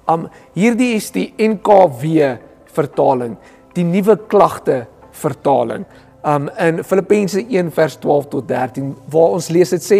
Um 0.09 0.27
hierdie 0.53 0.93
is 0.99 1.09
die 1.13 1.31
NKW 1.41 2.35
vertaling, 2.75 3.37
die 3.73 3.85
nuwe 3.87 4.17
klagte 4.29 4.85
vertaling. 5.15 5.85
Um 6.25 6.49
in 6.61 6.83
Filippense 6.85 7.41
1 7.41 7.71
vers 7.73 7.97
12 8.01 8.31
tot 8.33 8.47
13 8.49 8.93
waar 9.13 9.37
ons 9.37 9.49
lees 9.53 9.73
dit 9.75 9.85
sê 9.85 9.99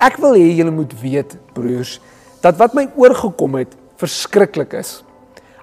ek 0.00 0.20
wil 0.22 0.36
hê 0.38 0.52
julle 0.60 0.72
moet 0.72 0.92
weet 1.00 1.34
broers 1.56 1.98
dat 2.42 2.56
wat 2.60 2.76
my 2.76 2.86
oorgekom 2.96 3.56
het 3.58 3.74
verskriklik 3.98 4.72
is. 4.78 5.02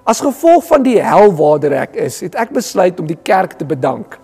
As 0.06 0.22
gevolg 0.22 0.64
van 0.68 0.84
die 0.86 1.00
hel 1.02 1.32
waarder 1.34 1.74
ek 1.82 1.96
is, 1.98 2.20
het 2.22 2.36
ek 2.38 2.54
besluit 2.54 3.00
om 3.02 3.08
die 3.08 3.18
kerk 3.26 3.56
te 3.58 3.66
bedank. 3.66 4.18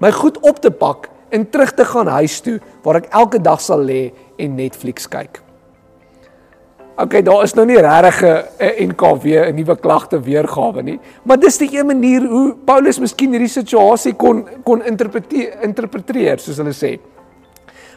My 0.00 0.10
goed 0.14 0.38
op 0.40 0.62
te 0.62 0.70
pak 0.70 1.10
en 1.32 1.44
terug 1.50 1.74
te 1.76 1.84
gaan 1.84 2.08
huis 2.20 2.40
toe 2.44 2.58
waar 2.84 3.02
ek 3.02 3.10
elke 3.12 3.40
dag 3.42 3.60
sal 3.60 3.84
lê 3.84 4.10
en 4.40 4.56
Netflix 4.56 5.08
kyk. 5.08 5.42
Okay, 7.02 7.22
daar 7.24 7.42
is 7.42 7.54
nou 7.56 7.64
nie 7.66 7.80
regtig 7.80 8.22
'n 8.60 8.88
NKW 8.90 9.26
'n 9.48 9.54
nuwe 9.56 9.76
klagte 9.76 10.20
weergawe 10.20 10.82
nie, 10.82 11.00
maar 11.24 11.38
dis 11.38 11.58
die 11.58 11.78
een 11.78 11.86
manier 11.86 12.20
hoe 12.20 12.54
Paulus 12.64 12.98
miskien 12.98 13.32
hierdie 13.32 13.48
situasie 13.48 14.12
kon 14.14 14.46
kon 14.64 14.84
interpreteer 14.84 15.62
interpreteer 15.62 16.38
soos 16.38 16.56
hulle 16.56 16.72
sê. 16.72 16.98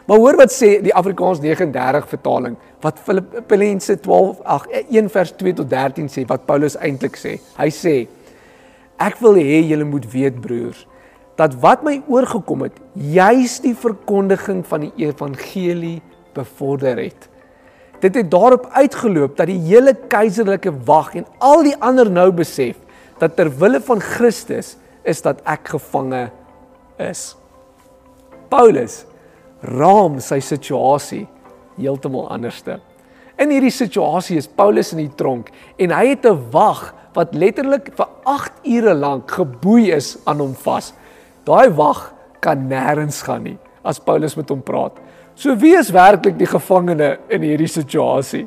Maar 0.06 0.18
hoor 0.22 0.36
wat 0.38 0.52
sê 0.54 0.76
die 0.84 0.94
Afrikaans 0.94 1.40
39 1.42 2.08
vertaling 2.08 2.56
wat 2.84 3.00
Filippense 3.02 3.96
12 4.00 4.42
ag 4.46 4.66
1 4.70 5.08
vers 5.10 5.32
2 5.40 5.56
tot 5.60 5.70
13 5.70 6.10
sê 6.12 6.26
wat 6.30 6.46
Paulus 6.46 6.76
eintlik 6.78 7.18
sê. 7.18 7.38
Hy 7.58 7.70
sê 7.74 7.94
ek 9.02 9.18
wil 9.20 9.34
hê 9.40 9.64
julle 9.66 9.86
moet 9.88 10.06
weet 10.12 10.38
broers 10.44 10.84
dat 11.36 11.56
wat 11.60 11.82
my 11.84 11.98
oorgekom 12.08 12.62
het 12.64 12.76
juis 12.94 13.58
die 13.64 13.74
verkondiging 13.76 14.62
van 14.66 14.86
die 14.86 15.08
evangelie 15.08 15.98
bevorder 16.36 17.00
het. 17.02 17.26
Dit 18.00 18.14
het 18.16 18.30
daarop 18.30 18.70
uitgeloop 18.76 19.36
dat 19.36 19.50
die 19.50 19.58
hele 19.66 19.92
keiserlike 20.08 20.72
wag 20.86 21.14
en 21.18 21.26
al 21.44 21.64
die 21.66 21.76
ander 21.84 22.08
nou 22.12 22.30
besef 22.36 22.78
dat 23.20 23.36
ter 23.36 23.50
wille 23.58 23.82
van 23.84 24.00
Christus 24.00 24.76
is 25.02 25.22
dat 25.24 25.42
ek 25.48 25.74
gevange 25.74 26.28
is. 27.02 27.34
Paulus 28.52 29.02
raam 29.66 30.20
sy 30.20 30.40
situasie 30.40 31.26
heeltemal 31.76 32.28
anderste. 32.32 32.78
In 33.36 33.52
hierdie 33.52 33.74
situasie 33.74 34.38
is 34.40 34.48
Paulus 34.48 34.94
in 34.94 35.02
die 35.02 35.12
tronk 35.18 35.50
en 35.78 35.92
hy 35.92 36.14
het 36.14 36.24
'n 36.24 36.50
wag 36.52 36.94
wat 37.14 37.34
letterlik 37.34 37.92
vir 37.96 38.08
8 38.24 38.52
ure 38.64 38.94
lank 38.94 39.30
geboei 39.30 39.92
is 39.92 40.16
aan 40.24 40.40
hom 40.40 40.54
vas. 40.54 40.92
Daai 41.44 41.70
wag 41.70 42.12
kan 42.40 42.68
nêrens 42.68 43.22
gaan 43.22 43.42
nie 43.42 43.58
as 43.84 43.98
Paulus 43.98 44.36
met 44.36 44.48
hom 44.48 44.62
praat. 44.62 44.92
So 45.34 45.54
wie 45.54 45.76
is 45.76 45.90
werklik 45.90 46.38
die 46.38 46.48
gevangene 46.48 47.18
in 47.28 47.42
hierdie 47.42 47.68
situasie? 47.68 48.46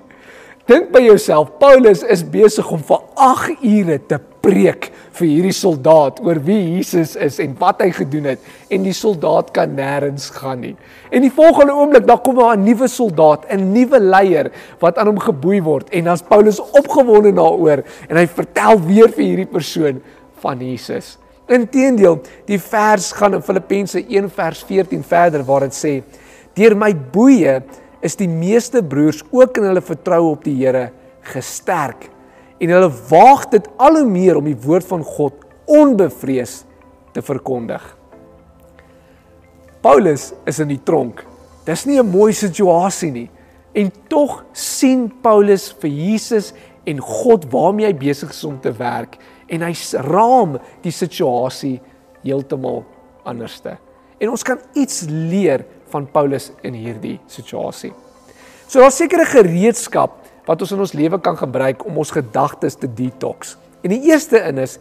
Dink 0.69 0.91
by 0.93 0.99
jouself, 1.01 1.55
Paulus 1.57 2.03
is 2.05 2.21
besig 2.21 2.67
om 2.69 2.81
vir 2.85 2.99
8 3.17 3.63
ure 3.65 3.95
te 4.05 4.19
preek 4.43 4.91
vir 5.17 5.25
hierdie 5.25 5.53
soldaat 5.57 6.19
oor 6.21 6.37
wie 6.45 6.59
Jesus 6.75 7.15
is 7.17 7.39
en 7.41 7.55
wat 7.57 7.81
hy 7.81 7.87
gedoen 7.95 8.27
het 8.29 8.43
en 8.69 8.85
die 8.85 8.93
soldaat 8.93 9.49
kan 9.55 9.73
nêrens 9.73 10.27
gaan 10.35 10.61
nie. 10.61 10.75
En 11.09 11.25
die 11.25 11.33
volgende 11.33 11.73
oomblik 11.73 12.05
dan 12.05 12.21
kom 12.21 12.37
daar 12.37 12.53
'n 12.53 12.67
nuwe 12.67 12.87
soldaat, 12.87 13.49
'n 13.49 13.73
nuwe 13.73 13.99
leier 13.99 14.51
wat 14.79 15.01
aan 15.01 15.09
hom 15.09 15.17
geboei 15.17 15.59
word 15.59 15.89
en 15.89 16.03
dan's 16.03 16.21
Paulus 16.21 16.61
opgewonde 16.61 17.33
daaroor 17.33 17.83
en 18.07 18.17
hy 18.17 18.27
vertel 18.27 18.77
weer 18.85 19.09
vir 19.09 19.25
hierdie 19.25 19.49
persoon 19.49 20.01
van 20.37 20.59
Jesus. 20.59 21.17
Inteendeel, 21.47 22.21
die 22.45 22.59
vers 22.59 23.11
gaan 23.11 23.33
in 23.33 23.41
Filippense 23.41 24.05
1 24.07 24.29
vers 24.29 24.63
14 24.63 25.03
verder 25.03 25.43
waar 25.43 25.61
dit 25.61 25.73
sê 25.73 26.03
Deur 26.53 26.75
my 26.75 26.93
boeye 26.93 27.63
is 28.01 28.15
die 28.19 28.29
meeste 28.29 28.83
broers 28.83 29.23
ook 29.31 29.57
in 29.57 29.67
hulle 29.69 29.83
vertroue 29.83 30.31
op 30.35 30.43
die 30.47 30.55
Here 30.61 30.89
gesterk 31.33 32.09
en 32.59 32.73
hulle 32.73 32.91
waag 33.09 33.47
dit 33.53 33.67
al 33.79 34.01
hoe 34.01 34.09
meer 34.09 34.39
om 34.39 34.47
die 34.47 34.57
woord 34.59 34.87
van 34.87 35.03
God 35.03 35.45
onbevrees 35.69 36.63
te 37.13 37.23
verkondig. 37.23 37.83
Paulus 39.81 40.33
is 40.49 40.59
in 40.59 40.73
die 40.73 40.81
tronk. 40.83 41.23
Dis 41.65 41.85
nie 41.85 41.99
'n 41.99 42.09
mooi 42.09 42.33
situasie 42.33 43.11
nie. 43.11 43.29
En 43.73 43.91
tog 44.07 44.43
sien 44.51 45.11
Paulus 45.21 45.71
vir 45.79 45.89
Jesus 45.89 46.53
en 46.85 46.99
God 46.99 47.45
waarmee 47.51 47.85
hy 47.85 47.93
besig 47.93 48.29
is 48.29 48.43
om 48.43 48.59
te 48.59 48.71
werk 48.71 49.17
en 49.47 49.61
hy 49.61 49.73
raam 49.93 50.59
die 50.81 50.91
situasie 50.91 51.81
heeltemal 52.23 52.83
anderste. 53.23 53.77
En 54.19 54.29
ons 54.29 54.43
kan 54.43 54.59
iets 54.73 55.05
leer 55.07 55.65
van 55.89 56.07
Paulus 56.11 56.51
in 56.63 56.73
hierdie 56.73 57.19
situasie. 57.27 57.91
So 58.69 58.79
daar's 58.79 58.99
sekere 59.01 59.25
gereedskap 59.25 60.19
wat 60.45 60.61
ons 60.61 60.73
in 60.73 60.81
ons 60.81 60.95
lewe 60.97 61.19
kan 61.21 61.37
gebruik 61.37 61.85
om 61.85 61.97
ons 62.01 62.11
gedagtes 62.13 62.77
te 62.77 62.89
detox. 62.89 63.55
En 63.81 63.93
die 63.93 64.09
eerste 64.09 64.41
een 64.41 64.61
is 64.61 64.77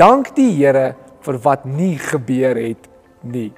dank 0.00 0.34
die 0.36 0.50
Here 0.54 0.94
vir 1.24 1.38
wat 1.44 1.66
nie 1.68 1.96
gebeur 2.00 2.56
het 2.56 2.88
nie. 3.20 3.52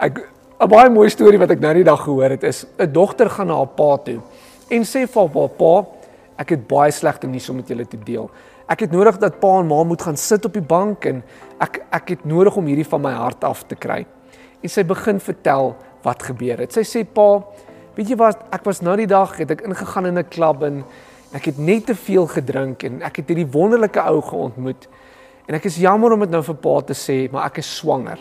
Ek 0.00 0.28
'n 0.62 0.68
baie 0.68 0.90
mooi 0.90 1.10
storie 1.10 1.38
wat 1.38 1.50
ek 1.50 1.60
nou 1.60 1.74
die 1.74 1.84
dag 1.84 2.00
gehoor 2.04 2.30
het 2.30 2.44
is 2.44 2.66
'n 2.78 2.92
dogter 2.92 3.28
gaan 3.28 3.46
na 3.46 3.56
haar 3.56 3.66
pa 3.66 3.96
toe 3.96 4.20
en 4.70 4.82
sê 4.82 5.06
vir 5.06 5.28
haar 5.34 5.48
pa, 5.48 5.86
ek 6.38 6.50
het 6.50 6.68
baie 6.68 6.90
slegte 6.90 7.26
nuus 7.26 7.48
om 7.50 7.56
met 7.56 7.68
julle 7.68 7.84
te 7.84 7.98
deel. 7.98 8.30
Ek 8.68 8.80
het 8.80 8.92
nodig 8.92 9.18
dat 9.18 9.40
pa 9.40 9.58
en 9.58 9.66
ma 9.66 9.82
moet 9.84 10.02
gaan 10.02 10.16
sit 10.16 10.44
op 10.44 10.52
die 10.52 10.62
bank 10.62 11.04
en 11.04 11.22
ek 11.60 11.84
ek 11.90 12.08
het 12.08 12.24
nodig 12.24 12.56
om 12.56 12.66
hierdie 12.66 12.88
van 12.88 13.02
my 13.02 13.12
hart 13.12 13.44
af 13.44 13.66
te 13.66 13.74
kry 13.74 14.06
en 14.62 14.68
sy 14.68 14.84
begin 14.86 15.20
vertel 15.20 15.74
wat 16.02 16.22
gebeur 16.22 16.58
het. 16.58 16.72
Sy 16.72 16.84
sê 16.86 17.04
pa, 17.04 17.42
weet 17.96 18.12
jy 18.12 18.16
wat, 18.16 18.44
ek 18.54 18.64
was 18.64 18.82
nou 18.82 18.96
die 18.96 19.06
dag 19.10 19.36
het 19.38 19.50
ek 19.50 19.66
ingegaan 19.66 20.06
in 20.06 20.18
'n 20.18 20.28
klub 20.30 20.62
en 20.62 20.84
ek 21.32 21.44
het 21.44 21.58
net 21.58 21.86
te 21.86 21.94
veel 21.94 22.26
gedrink 22.26 22.84
en 22.84 23.02
ek 23.02 23.16
het 23.16 23.28
hierdie 23.28 23.52
wonderlike 23.52 24.00
ou 24.00 24.20
geontmoet. 24.20 24.88
En 25.48 25.54
ek 25.54 25.64
is 25.64 25.76
jammer 25.76 26.12
om 26.12 26.20
dit 26.20 26.30
nou 26.30 26.42
vir 26.42 26.54
pa 26.54 26.80
te 26.80 26.94
sê, 26.94 27.30
maar 27.32 27.46
ek 27.46 27.58
is 27.58 27.76
swanger. 27.76 28.18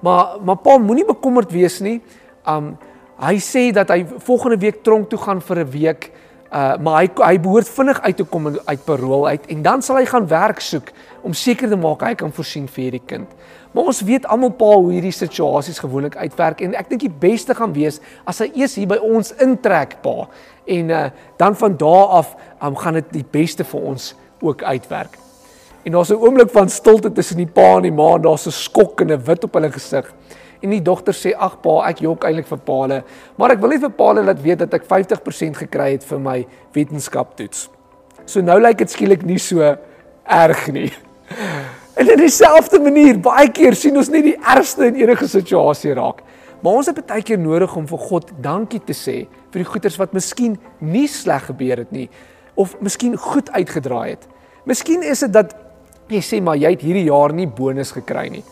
Maar 0.00 0.40
maar 0.44 0.56
pa 0.56 0.78
moenie 0.78 1.04
bekommerd 1.04 1.52
wees 1.52 1.80
nie. 1.80 2.00
Um 2.48 2.76
hy 3.20 3.36
sê 3.36 3.68
dat 3.72 3.90
hy 3.92 4.06
volgende 4.24 4.56
week 4.56 4.82
tronk 4.82 5.10
toe 5.10 5.18
gaan 5.18 5.40
vir 5.40 5.58
'n 5.58 5.70
week. 5.70 6.10
Uh 6.52 6.76
maar 6.78 7.02
hy 7.02 7.10
hy 7.20 7.38
behoort 7.38 7.68
vinnig 7.68 8.00
uit 8.00 8.16
te 8.16 8.24
kom 8.24 8.46
uit 8.64 8.84
parol 8.84 9.26
uit 9.26 9.46
en 9.46 9.62
dan 9.62 9.82
sal 9.82 9.96
hy 9.96 10.04
gaan 10.04 10.26
werk 10.26 10.60
soek 10.60 10.90
om 11.22 11.32
seker 11.32 11.68
te 11.68 11.76
maak 11.76 12.02
hy 12.02 12.14
kan 12.14 12.32
voorsien 12.32 12.66
vir 12.68 12.82
hierdie 12.82 13.06
kind. 13.06 13.28
Maar 13.72 13.84
ons 13.92 14.00
weet 14.02 14.26
almal 14.26 14.50
pa 14.58 14.70
hoe 14.74 14.92
hierdie 14.92 15.14
situasies 15.14 15.78
gewoonlik 15.78 16.16
uitwerk 16.16 16.60
en 16.66 16.74
ek 16.74 16.88
dink 16.90 17.04
die 17.04 17.18
beste 17.22 17.54
gaan 17.54 17.72
wees 17.72 18.00
as 18.26 18.42
hy 18.42 18.50
eers 18.58 18.74
hier 18.74 18.90
by 18.90 18.98
ons 18.98 19.30
intrek 19.38 20.00
pa 20.02 20.26
en 20.66 20.90
uh, 20.90 21.06
dan 21.38 21.56
van 21.56 21.76
daar 21.78 22.16
af 22.20 22.34
um, 22.62 22.76
gaan 22.76 22.98
dit 22.98 23.12
die 23.20 23.26
beste 23.30 23.64
vir 23.64 23.80
ons 23.92 24.14
ook 24.40 24.62
uitwerk. 24.62 25.18
En 25.84 25.92
daar's 25.92 26.10
'n 26.10 26.18
oomblik 26.18 26.50
van 26.50 26.68
stilte 26.68 27.12
tussen 27.12 27.36
die 27.36 27.46
pa 27.46 27.76
en 27.76 27.82
die 27.82 27.92
ma 27.92 28.14
en 28.14 28.22
daar's 28.22 28.46
'n 28.46 28.50
skok 28.50 29.00
en 29.00 29.12
'n 29.12 29.24
wit 29.24 29.44
op 29.44 29.54
hulle 29.54 29.72
gesig. 29.72 30.12
En 30.60 30.70
die 30.70 30.82
dogter 30.82 31.14
sê: 31.14 31.34
"Ag 31.36 31.60
pa, 31.60 31.88
ek 31.88 31.98
jok 31.98 32.24
eintlik 32.24 32.46
vir 32.46 32.58
Paale, 32.58 33.02
maar 33.36 33.50
ek 33.50 33.60
wil 33.60 33.68
nie 33.68 33.78
vir 33.78 33.90
Paale 33.90 34.22
laat 34.22 34.42
weet 34.42 34.58
dat 34.58 34.74
ek 34.74 34.84
50% 34.84 35.56
gekry 35.56 35.92
het 35.92 36.04
vir 36.04 36.20
my 36.20 36.46
wetenskaptoets." 36.72 37.68
So 38.24 38.40
nou 38.40 38.60
lyk 38.60 38.78
dit 38.78 38.90
skielik 38.90 39.24
nie 39.24 39.38
so 39.38 39.76
erg 40.24 40.68
nie. 40.68 40.92
En 42.00 42.08
in 42.08 42.16
dieselfde 42.16 42.78
manier, 42.80 43.18
baie 43.20 43.50
keer 43.52 43.74
sien 43.76 43.98
ons 44.00 44.08
net 44.08 44.24
die 44.24 44.38
ergste 44.38 44.86
in 44.88 44.96
enige 45.02 45.26
situasie 45.28 45.92
raak. 45.98 46.22
Maar 46.64 46.78
ons 46.80 46.88
het 46.88 47.00
baie 47.04 47.24
keer 47.24 47.40
nodig 47.40 47.74
om 47.76 47.88
vir 47.88 48.00
God 48.08 48.30
dankie 48.40 48.80
te 48.84 48.96
sê 48.96 49.16
vir 49.52 49.60
die 49.60 49.68
goeders 49.68 49.98
wat 50.00 50.14
miskien 50.16 50.54
nie 50.80 51.04
sleg 51.08 51.50
gebeur 51.50 51.82
het 51.82 51.92
nie 51.92 52.06
of 52.60 52.72
miskien 52.84 53.18
goed 53.20 53.50
uitgedraai 53.52 54.14
het. 54.14 54.24
Miskien 54.68 55.04
is 55.04 55.24
dit 55.26 55.32
dat 55.34 55.52
jy 56.12 56.22
sê 56.24 56.40
maar 56.44 56.56
jy 56.60 56.72
het 56.72 56.84
hierdie 56.84 57.06
jaar 57.10 57.34
nie 57.36 57.46
bonus 57.48 57.92
gekry 57.96 58.26
nie. 58.32 58.42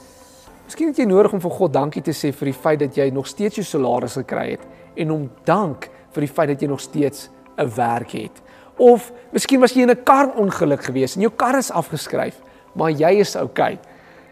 Miskien 0.69 0.93
het 0.93 1.01
jy 1.01 1.09
nodig 1.09 1.37
om 1.37 1.41
vir 1.41 1.57
God 1.57 1.73
dankie 1.77 2.05
te 2.05 2.17
sê 2.17 2.35
vir 2.37 2.51
die 2.51 2.59
feit 2.67 2.83
dat 2.85 3.01
jy 3.01 3.09
nog 3.17 3.29
steeds 3.29 3.61
jou 3.61 3.65
salaris 3.65 4.19
gekry 4.21 4.45
het 4.51 4.69
en 5.01 5.15
om 5.15 5.25
dank 5.49 5.89
vir 6.13 6.27
die 6.27 6.33
feit 6.37 6.53
dat 6.53 6.65
jy 6.65 6.69
nog 6.69 6.85
steeds 6.85 7.31
'n 7.57 7.69
werk 7.77 8.13
het. 8.13 8.43
Of 8.77 9.13
miskien 9.33 9.61
was 9.61 9.73
jy 9.73 9.89
in 9.89 9.91
'n 9.91 10.05
karongeluk 10.05 10.85
gewees 10.85 11.17
en 11.17 11.23
jou 11.23 11.33
kar 11.33 11.59
is 11.59 11.73
afgeskryf 11.73 12.41
maar 12.75 12.91
jy 12.91 13.21
is 13.21 13.37
okay. 13.37 13.79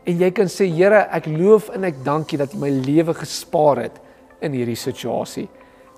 En 0.07 0.18
jy 0.18 0.31
kan 0.31 0.46
sê 0.46 0.68
Here, 0.70 1.07
ek 1.11 1.27
loof 1.27 1.70
en 1.75 1.85
ek 1.85 2.05
dank 2.05 2.33
U 2.33 2.37
dat 2.37 2.55
U 2.55 2.59
my 2.59 2.70
lewe 2.70 3.14
gespaar 3.14 3.83
het 3.83 3.99
in 4.40 4.53
hierdie 4.53 4.79
situasie. 4.79 5.49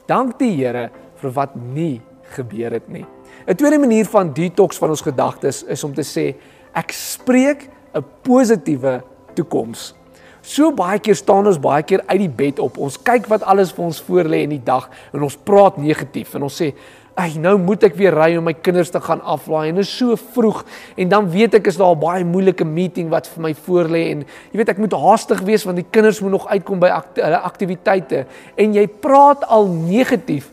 Dank 0.08 0.38
die 0.38 0.54
Here 0.56 0.88
vir 1.20 1.34
wat 1.36 1.56
nie 1.56 2.00
gebeur 2.36 2.72
het 2.72 2.88
nie. 2.88 3.04
'n 3.46 3.56
Tweede 3.56 3.78
manier 3.78 4.06
van 4.06 4.32
detox 4.32 4.78
van 4.78 4.90
ons 4.90 5.00
gedagtes 5.00 5.62
is 5.62 5.84
om 5.84 5.94
te 5.94 6.02
sê 6.04 6.34
ek 6.74 6.92
spreek 6.92 7.68
'n 7.94 8.04
positiewe 8.22 9.02
toekoms. 9.34 9.94
So 10.42 10.72
baie 10.72 10.98
keer 10.98 11.16
staan 11.16 11.46
ons 11.46 11.58
baie 11.58 11.82
keer 11.82 12.02
uit 12.06 12.18
die 12.18 12.28
bed 12.28 12.58
op. 12.58 12.78
Ons 12.78 12.96
kyk 12.96 13.26
wat 13.28 13.42
alles 13.42 13.72
vir 13.72 13.84
ons 13.84 14.02
voorlê 14.02 14.42
in 14.46 14.50
die 14.50 14.64
dag 14.64 14.88
en 15.12 15.22
ons 15.22 15.36
praat 15.36 15.76
negatief 15.76 16.34
en 16.34 16.42
ons 16.42 16.62
sê 16.62 16.72
Ag 17.18 17.34
nou 17.42 17.56
moet 17.58 17.82
ek 17.82 17.96
weer 17.98 18.14
ry 18.14 18.36
om 18.38 18.44
my 18.46 18.54
kinders 18.54 18.92
te 18.94 19.00
gaan 19.02 19.20
aflaai 19.26 19.72
en 19.72 19.80
dit 19.80 19.86
is 19.86 19.96
so 19.98 20.14
vroeg 20.36 20.60
en 20.94 21.08
dan 21.10 21.26
weet 21.32 21.56
ek 21.58 21.66
is 21.66 21.78
daar 21.80 21.96
'n 21.96 21.98
baie 21.98 22.24
moeilike 22.24 22.64
meeting 22.64 23.10
wat 23.10 23.26
vir 23.26 23.42
my 23.42 23.54
voorlê 23.54 24.02
en 24.12 24.18
jy 24.52 24.56
weet 24.60 24.68
ek 24.68 24.78
moet 24.78 24.92
haastig 24.92 25.40
wees 25.42 25.64
want 25.64 25.76
die 25.76 25.90
kinders 25.90 26.20
moet 26.20 26.30
nog 26.30 26.46
uitkom 26.46 26.78
by 26.78 26.90
hulle 27.14 27.40
aktiwiteite 27.42 28.26
en 28.56 28.74
jy 28.74 28.86
praat 28.86 29.42
al 29.44 29.66
negatief 29.66 30.52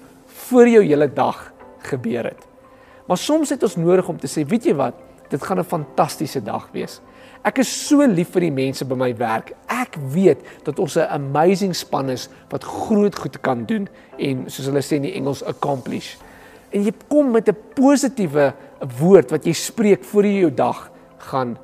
voor 0.50 0.68
jou 0.68 0.84
hele 0.84 1.08
dag 1.14 1.54
gebeur 1.92 2.24
het. 2.24 2.48
Maar 3.08 3.18
soms 3.18 3.50
het 3.50 3.64
ons 3.64 3.76
nodig 3.76 4.08
om 4.10 4.18
te 4.18 4.28
sê, 4.28 4.46
weet 4.48 4.66
jy 4.66 4.74
wat, 4.74 4.94
dit 5.30 5.44
gaan 5.44 5.60
'n 5.60 5.64
fantastiese 5.64 6.42
dag 6.44 6.70
wees. 6.72 7.02
Ek 7.44 7.60
is 7.60 7.88
so 7.88 8.02
lief 8.02 8.30
vir 8.30 8.42
die 8.42 8.52
mense 8.52 8.86
by 8.86 8.96
my 8.96 9.16
werk. 9.18 9.54
Ek 9.68 9.98
weet 10.14 10.40
dat 10.64 10.80
ons 10.80 10.98
'n 10.98 11.08
amazing 11.10 11.76
span 11.76 12.10
is 12.10 12.30
wat 12.50 12.64
groot 12.64 13.16
goed 13.16 13.42
kan 13.42 13.66
doen 13.66 13.88
en 14.18 14.50
soos 14.50 14.66
hulle 14.66 14.82
sê 14.82 14.96
in 14.96 15.02
die 15.02 15.14
Engels 15.14 15.44
accomplish 15.44 16.18
en 16.76 16.84
jy 16.84 16.92
kom 17.08 17.32
met 17.32 17.48
'n 17.50 17.58
positiewe 17.74 18.54
woord 19.00 19.32
wat 19.32 19.46
jy 19.46 19.54
spreek 19.54 20.04
voor 20.04 20.26
jy 20.26 20.40
jou 20.42 20.54
dag 20.54 20.92
gaan 21.18 21.58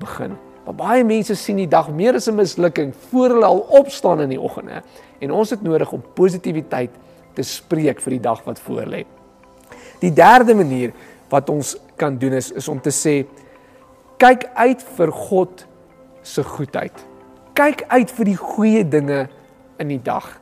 begin. 0.00 0.36
Maar 0.64 0.74
baie 0.74 1.04
mense 1.04 1.34
sien 1.34 1.56
die 1.56 1.68
dag 1.68 1.90
meer 1.90 2.14
as 2.14 2.28
'n 2.28 2.34
mislukking 2.34 2.94
voor 3.10 3.28
hulle 3.28 3.44
al 3.44 3.58
opstaan 3.58 4.20
in 4.20 4.28
die 4.28 4.40
oggend 4.40 4.70
hè. 4.70 4.80
En 5.20 5.30
ons 5.30 5.50
het 5.50 5.62
nodig 5.62 5.92
om 5.92 6.02
positiwiteit 6.14 6.90
te 7.34 7.42
spreek 7.42 8.00
vir 8.00 8.10
die 8.10 8.20
dag 8.20 8.44
wat 8.44 8.60
voorlê. 8.60 9.04
Die 10.00 10.12
derde 10.12 10.54
manier 10.54 10.92
wat 11.28 11.50
ons 11.50 11.76
kan 11.96 12.18
doen 12.18 12.32
is 12.32 12.52
is 12.52 12.68
om 12.68 12.80
te 12.80 12.90
sê 12.90 13.26
kyk 14.16 14.44
uit 14.54 14.82
vir 14.96 15.12
God 15.12 15.66
se 16.22 16.42
goedheid. 16.42 17.06
Kyk 17.52 17.84
uit 17.88 18.10
vir 18.10 18.24
die 18.24 18.36
goeie 18.36 18.88
dinge 18.88 19.28
in 19.78 19.88
die 19.88 20.02
dag. 20.02 20.40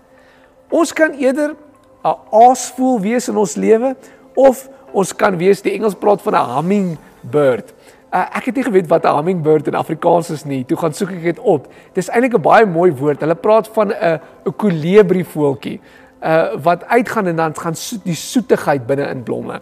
Ons 0.71 0.93
kan 0.93 1.13
eerder 1.13 1.57
'n 2.05 2.17
aasvoël 2.31 3.01
wees 3.01 3.29
in 3.29 3.37
ons 3.37 3.55
lewe 3.55 3.97
of 4.35 4.69
ons 4.93 5.15
kan 5.17 5.37
wees 5.37 5.63
die 5.63 5.73
Engels 5.73 5.95
praat 5.95 6.23
van 6.23 6.35
'n 6.35 6.57
hummingbird. 6.57 7.75
Uh, 8.13 8.27
ek 8.37 8.45
het 8.45 8.55
nie 8.55 8.65
geweet 8.65 8.89
wat 8.89 9.05
'n 9.05 9.17
hummingbird 9.17 9.67
in 9.67 9.75
Afrikaans 9.75 10.31
is 10.31 10.45
nie. 10.45 10.65
Toe 10.65 10.77
gaan 10.77 10.93
soek 10.93 11.11
ek 11.11 11.23
dit 11.23 11.39
op. 11.39 11.67
Dis 11.93 12.09
eintlik 12.09 12.35
'n 12.35 12.43
baie 12.43 12.67
mooi 12.67 12.93
woord. 12.93 13.21
Hulle 13.21 13.35
praat 13.35 13.69
van 13.69 13.89
'n 13.93 14.21
'n 14.45 14.57
kolibrie 14.57 15.25
voeltjie 15.25 15.81
uh 16.23 16.55
wat 16.63 16.85
uitgaan 16.85 17.27
en 17.27 17.37
dan 17.37 17.57
gaan 17.57 17.75
soet, 17.75 18.05
die 18.05 18.15
soetigheid 18.15 18.87
binne 18.87 19.09
in 19.11 19.23
blomme. 19.23 19.61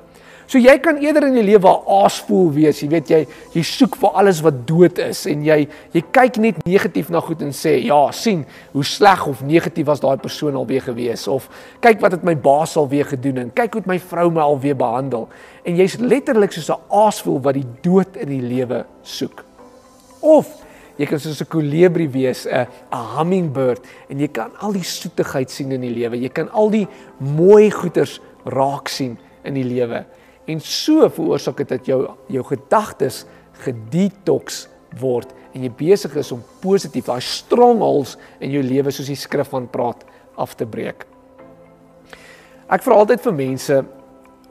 So 0.50 0.58
jy 0.58 0.72
kan 0.82 0.96
eerder 0.98 1.28
in 1.28 1.36
jou 1.38 1.44
lewe 1.46 1.70
'n 1.70 1.82
aasvoel 1.86 2.50
wees. 2.52 2.80
Jy 2.80 2.88
weet 2.88 3.08
jy 3.08 3.26
jy 3.54 3.62
soek 3.62 3.94
vir 3.96 4.10
alles 4.10 4.40
wat 4.42 4.66
dood 4.66 4.98
is 4.98 5.26
en 5.26 5.44
jy 5.44 5.68
jy 5.92 6.02
kyk 6.10 6.36
net 6.38 6.66
negatief 6.66 7.08
na 7.08 7.20
goed 7.20 7.42
en 7.42 7.52
sê 7.52 7.84
ja, 7.84 8.10
sien 8.10 8.44
hoe 8.72 8.84
sleg 8.84 9.26
of 9.28 9.42
negatief 9.42 9.86
was 9.86 10.00
daai 10.00 10.16
persoon 10.16 10.56
alweer 10.56 10.82
gewees 10.82 11.28
of 11.28 11.48
kyk 11.80 12.00
wat 12.00 12.12
het 12.12 12.24
my 12.24 12.34
baas 12.34 12.76
alweer 12.76 13.04
gedoen 13.04 13.38
en 13.38 13.52
kyk 13.52 13.74
hoe 13.74 13.82
my 13.86 13.98
vrou 13.98 14.30
my 14.30 14.40
alweer 14.40 14.74
behandel. 14.74 15.28
En 15.64 15.76
jy's 15.76 15.98
letterlik 15.98 16.52
soos 16.52 16.70
'n 16.70 16.82
aasvoel 16.90 17.40
wat 17.40 17.54
die 17.54 17.66
dood 17.82 18.16
in 18.16 18.28
die 18.28 18.42
lewe 18.42 18.86
soek. 19.02 19.44
Of 20.20 20.64
jy 20.96 21.06
kan 21.06 21.20
soos 21.20 21.40
'n 21.40 21.46
kolibrie 21.46 22.10
wees, 22.10 22.46
'n 22.46 22.66
'n 22.90 23.16
hummingbird 23.18 23.86
en 24.08 24.18
jy 24.18 24.28
kan 24.28 24.50
al 24.58 24.72
die 24.72 24.82
soetigheid 24.82 25.50
sien 25.50 25.70
in 25.70 25.80
die 25.80 25.94
lewe. 25.94 26.16
Jy 26.16 26.28
kan 26.28 26.50
al 26.50 26.70
die 26.70 26.88
mooi 27.18 27.70
goeders 27.70 28.20
raak 28.44 28.88
sien 28.88 29.16
in 29.44 29.54
die 29.54 29.64
lewe. 29.64 30.04
En 30.50 30.60
so 30.64 31.06
veroorsaak 31.08 31.62
dit 31.62 31.76
dat 31.76 31.86
jou 31.86 32.00
jou 32.32 32.44
gedagtes 32.48 33.24
gedetox 33.64 34.64
word 34.98 35.30
en 35.54 35.64
jy 35.66 35.70
besig 35.78 36.16
is 36.18 36.32
om 36.34 36.42
positief 36.62 37.06
daai 37.10 37.22
strongholds 37.24 38.16
in 38.42 38.54
jou 38.54 38.62
lewe 38.64 38.92
soos 38.94 39.10
die 39.10 39.18
skrif 39.18 39.50
van 39.52 39.68
praat 39.70 40.04
af 40.40 40.56
te 40.58 40.66
breek. 40.66 41.04
Ek 42.70 42.84
vra 42.86 43.00
altyd 43.02 43.22
vir 43.24 43.34
mense, 43.34 43.80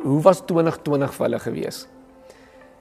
hoe 0.03 0.19
was 0.23 0.43
2020 0.47 1.15
vir 1.15 1.25
hulle 1.25 1.39
gewees? 1.43 1.85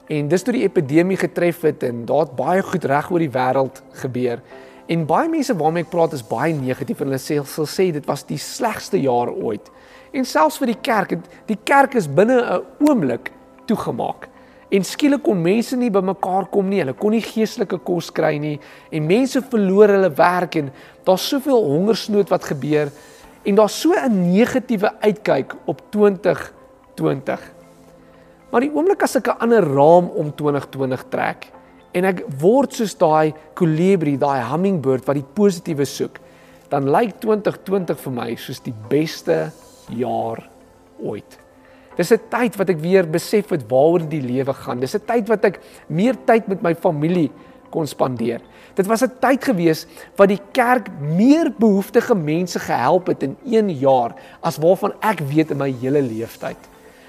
En 0.09 0.27
dis 0.27 0.43
toe 0.43 0.55
die 0.55 0.65
epidemie 0.65 1.19
getref 1.19 1.61
het 1.67 1.83
en 1.87 2.01
daar't 2.09 2.33
baie 2.37 2.63
goed 2.65 2.85
reg 2.89 3.11
oor 3.11 3.23
die 3.23 3.31
wêreld 3.31 3.81
gebeur. 4.01 4.41
En 4.89 5.05
baie 5.07 5.29
mense 5.29 5.53
waarmee 5.55 5.85
ek 5.85 5.91
praat 5.93 6.15
is 6.17 6.25
baie 6.25 6.55
negatief 6.57 7.03
en 7.03 7.11
hulle 7.11 7.21
sê 7.21 7.37
sal 7.45 7.69
sê 7.69 7.91
dit 7.93 8.07
was 8.09 8.25
die 8.27 8.39
slegste 8.41 8.99
jaar 8.99 9.29
ooit. 9.29 9.69
En 10.11 10.25
selfs 10.25 10.57
vir 10.57 10.73
die 10.73 10.81
kerk, 10.81 11.17
die 11.45 11.59
kerk 11.63 11.95
is 11.95 12.07
binne 12.07 12.41
'n 12.41 12.87
oomblik 12.87 13.31
toegemaak. 13.65 14.27
En 14.69 14.83
skielik 14.83 15.23
kon 15.23 15.41
mense 15.41 15.75
nie 15.75 15.89
bymekaar 15.89 16.45
kom 16.49 16.69
nie. 16.69 16.79
Hulle 16.79 16.93
kon 16.93 17.11
nie 17.11 17.21
geestelike 17.21 17.77
kos 17.77 18.11
kry 18.11 18.37
nie 18.37 18.59
en 18.91 19.05
mense 19.05 19.41
verloor 19.41 19.89
hulle 19.89 20.09
werk 20.09 20.55
en 20.55 20.71
daar's 21.03 21.27
soveel 21.27 21.63
hongersnood 21.63 22.29
wat 22.29 22.43
gebeur 22.43 22.91
en 23.45 23.55
daar's 23.55 23.81
so 23.81 23.93
'n 23.93 24.31
negatiewe 24.31 24.91
uitkyk 25.01 25.55
op 25.65 25.81
2020. 25.91 27.39
Maar 28.51 28.61
die 28.61 28.71
oomblik 28.73 29.03
as 29.03 29.15
ek 29.15 29.27
'n 29.27 29.39
ander 29.39 29.63
raam 29.63 30.09
om 30.09 30.35
2020 30.35 31.03
trek 31.09 31.51
en 31.93 32.05
ek 32.05 32.23
word 32.39 32.73
soos 32.73 32.97
daai 32.97 33.33
kolibrie, 33.53 34.17
daai 34.17 34.41
hummingbird 34.51 35.05
wat 35.05 35.15
die 35.15 35.33
positiewe 35.33 35.85
soek, 35.85 36.19
dan 36.69 36.89
lyk 36.89 37.19
2020 37.19 37.99
vir 37.99 38.13
my 38.13 38.35
soos 38.35 38.59
die 38.59 38.73
beste 38.89 39.51
jaar 39.89 40.49
ooit. 41.01 41.39
Dis 41.95 42.11
'n 42.11 42.29
tyd 42.29 42.55
wat 42.55 42.69
ek 42.69 42.79
weer 42.79 43.03
besef 43.03 43.49
het 43.49 43.67
waaroor 43.67 44.07
die 44.07 44.21
lewe 44.21 44.53
gaan. 44.53 44.79
Dis 44.79 44.95
'n 44.95 45.05
tyd 45.05 45.27
wat 45.27 45.45
ek 45.45 45.59
meer 45.87 46.15
tyd 46.25 46.47
met 46.47 46.61
my 46.61 46.75
familie 46.75 47.31
kon 47.69 47.87
spandeer. 47.87 48.41
Dit 48.75 48.87
was 48.87 49.03
'n 49.03 49.11
tyd 49.19 49.43
gewees 49.43 49.85
wat 50.15 50.29
die 50.29 50.41
kerk 50.51 50.87
meer 51.01 51.51
behoeftige 51.51 52.15
mense 52.15 52.59
gehelp 52.59 53.07
het 53.07 53.23
in 53.23 53.37
1 53.45 53.69
jaar 53.79 54.15
as 54.41 54.57
waarvan 54.57 54.93
ek 55.01 55.19
weet 55.19 55.51
in 55.51 55.57
my 55.57 55.71
hele 55.71 56.01
lewenstyd. 56.01 56.57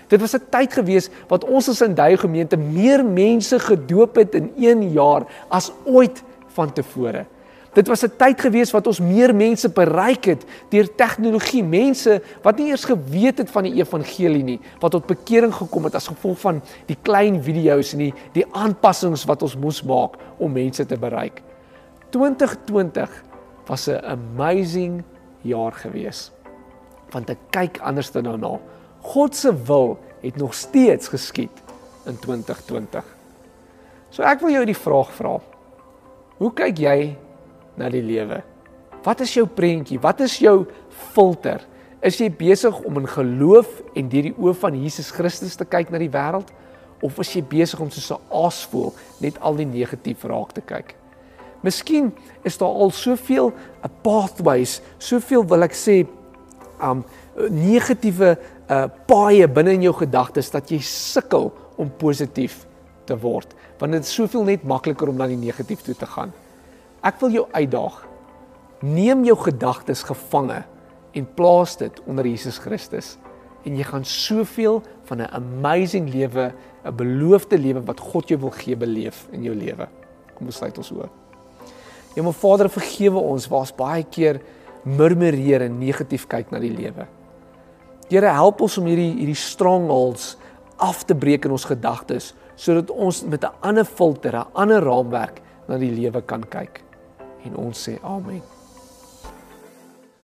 Dit 0.09 0.21
was 0.21 0.35
'n 0.35 0.43
tyd 0.51 0.73
gewees 0.73 1.09
wat 1.29 1.45
ons 1.45 1.69
as 1.69 1.83
in 1.83 1.95
die 1.95 2.17
gemeente 2.17 2.57
meer 2.57 3.05
mense 3.05 3.59
gedoop 3.59 4.17
het 4.17 4.35
in 4.35 4.53
1 4.57 4.93
jaar 4.93 5.27
as 5.49 5.73
ooit 5.85 6.23
vantevore. 6.49 7.27
Dit 7.73 7.87
was 7.87 8.03
'n 8.03 8.17
tyd 8.17 8.41
gewees 8.41 8.71
wat 8.71 8.87
ons 8.87 9.01
meer 9.01 9.35
mense 9.35 9.69
bereik 9.69 10.25
het 10.25 10.45
deur 10.69 10.95
tegnologie, 10.95 11.63
mense 11.63 12.23
wat 12.43 12.57
nie 12.57 12.71
eers 12.71 12.85
geweet 12.85 13.39
het 13.39 13.51
van 13.51 13.63
die 13.63 13.75
evangelie 13.75 14.43
nie, 14.43 14.61
wat 14.81 14.91
tot 14.91 15.07
bekering 15.07 15.55
gekom 15.55 15.85
het 15.85 15.95
as 15.95 16.09
gevolg 16.09 16.39
van 16.39 16.63
die 16.87 16.97
klein 17.03 17.43
video's 17.43 17.93
en 17.93 17.99
die 17.99 18.15
die 18.33 18.47
aanpassings 18.53 19.25
wat 19.25 19.43
ons 19.43 19.57
moes 19.57 19.83
maak 19.83 20.17
om 20.39 20.53
mense 20.53 20.87
te 20.87 20.97
bereik. 20.97 21.43
2020 22.11 23.23
was 23.67 23.89
'n 23.89 24.03
amazing 24.05 25.03
jaar 25.43 25.73
gewees. 25.73 26.33
Want 27.11 27.31
ek 27.31 27.39
kyk 27.51 27.79
anders 27.79 28.11
dan 28.11 28.25
daarna. 28.25 28.59
God 29.01 29.37
se 29.37 29.55
wil 29.65 29.99
het 30.21 30.37
nog 30.37 30.55
steeds 30.55 31.09
geskied 31.09 31.63
in 32.07 32.19
2020. 32.19 33.05
So 34.11 34.23
ek 34.23 34.41
wil 34.41 34.51
jou 34.51 34.65
die 34.65 34.77
vraag 34.77 35.13
vra. 35.13 35.41
Hoe 36.37 36.53
kyk 36.53 36.79
jy 36.79 37.17
na 37.77 37.89
die 37.93 38.03
lewe. 38.03 38.43
Wat 39.05 39.21
is 39.21 39.35
jou 39.35 39.47
prentjie? 39.47 40.01
Wat 40.01 40.21
is 40.21 40.39
jou 40.39 40.65
filter? 41.13 41.63
Is 42.05 42.19
jy 42.21 42.31
besig 42.33 42.77
om 42.85 42.97
in 43.01 43.09
geloof 43.09 43.69
en 43.97 44.09
deur 44.09 44.31
die 44.31 44.37
oë 44.37 44.55
van 44.63 44.77
Jesus 44.77 45.11
Christus 45.13 45.57
te 45.57 45.67
kyk 45.69 45.93
na 45.93 46.01
die 46.01 46.13
wêreld 46.13 46.49
of 47.05 47.19
is 47.21 47.33
jy 47.35 47.43
besig 47.43 47.81
om 47.81 47.91
soos 47.91 48.11
'n 48.13 48.21
aasvoël 48.33 48.95
net 49.21 49.41
al 49.41 49.57
die 49.57 49.67
negatief 49.67 50.25
raak 50.25 50.53
te 50.53 50.61
kyk? 50.61 50.95
Miskien 51.63 52.13
is 52.45 52.57
daar 52.59 52.69
al 52.73 52.91
soveel 52.91 53.53
'n 53.85 53.91
pathways, 54.03 54.81
soveel 54.99 55.45
wil 55.45 55.63
ek 55.63 55.73
sê 55.73 56.07
um 56.83 57.05
negatiewe 57.51 58.39
uh 58.71 58.89
paaie 59.07 59.49
binne 59.49 59.73
in 59.73 59.83
jou 59.83 59.93
gedagtes 59.93 60.51
dat 60.51 60.71
jy 60.71 60.79
sukkel 60.79 61.53
om 61.77 61.91
positief 61.91 62.67
te 63.07 63.17
word 63.17 63.55
want 63.81 63.93
dit 63.93 64.05
is 64.05 64.15
soveel 64.15 64.45
net 64.45 64.63
makliker 64.63 65.09
om 65.09 65.17
na 65.17 65.27
die 65.27 65.41
negatief 65.41 65.83
toe 65.83 65.95
te 65.95 66.07
gaan. 66.07 66.33
Ek 67.01 67.17
wil 67.23 67.33
jou 67.33 67.47
uitdaag. 67.57 68.03
Neem 68.85 69.23
jou 69.25 69.37
gedagtes 69.41 70.03
gevange 70.05 70.59
en 71.17 71.27
plaas 71.37 71.79
dit 71.81 72.01
onder 72.05 72.27
Jesus 72.29 72.59
Christus 72.61 73.15
en 73.65 73.77
jy 73.77 73.85
gaan 73.89 74.05
soveel 74.05 74.81
van 75.09 75.21
'n 75.21 75.33
amazing 75.33 76.09
lewe, 76.13 76.53
'n 76.85 76.97
beloofde 76.97 77.59
lewe 77.59 77.81
wat 77.85 78.01
God 78.01 78.29
jou 78.29 78.41
wil 78.41 78.51
gee 78.51 78.77
beleef 78.77 79.29
in 79.33 79.43
jou 79.43 79.55
lewe. 79.55 79.89
Kom 80.35 80.47
ons 80.47 80.57
sluit 80.57 80.79
ons 80.79 80.93
oë. 80.93 81.09
My 82.17 82.33
Vader, 82.33 82.69
vergewe 82.69 83.19
ons 83.19 83.49
waar's 83.49 83.73
baie 83.73 84.05
keer 84.05 84.41
murmureer 84.85 85.63
en 85.63 85.79
negatief 85.79 86.27
kyk 86.27 86.51
na 86.51 86.59
die 86.59 86.77
lewe. 86.77 87.07
Here, 88.09 88.27
help 88.27 88.61
ons 88.61 88.79
om 88.79 88.85
hierdie 88.85 89.17
hierdie 89.17 89.35
strongholds 89.35 90.37
af 90.77 91.05
te 91.05 91.15
breek 91.15 91.45
in 91.45 91.51
ons 91.51 91.65
gedagtes 91.65 92.35
sodat 92.57 92.91
ons 92.91 93.25
met 93.25 93.45
'n 93.45 93.53
ander 93.61 93.85
filter, 93.85 94.37
'n 94.37 94.47
ander 94.53 94.83
raamwerk 94.83 95.41
na 95.69 95.79
die 95.79 95.91
lewe 95.91 96.21
kan 96.23 96.43
kyk 96.43 96.90
en 97.45 97.57
ons 97.57 97.87
sê 97.89 97.99
amen. 98.03 98.60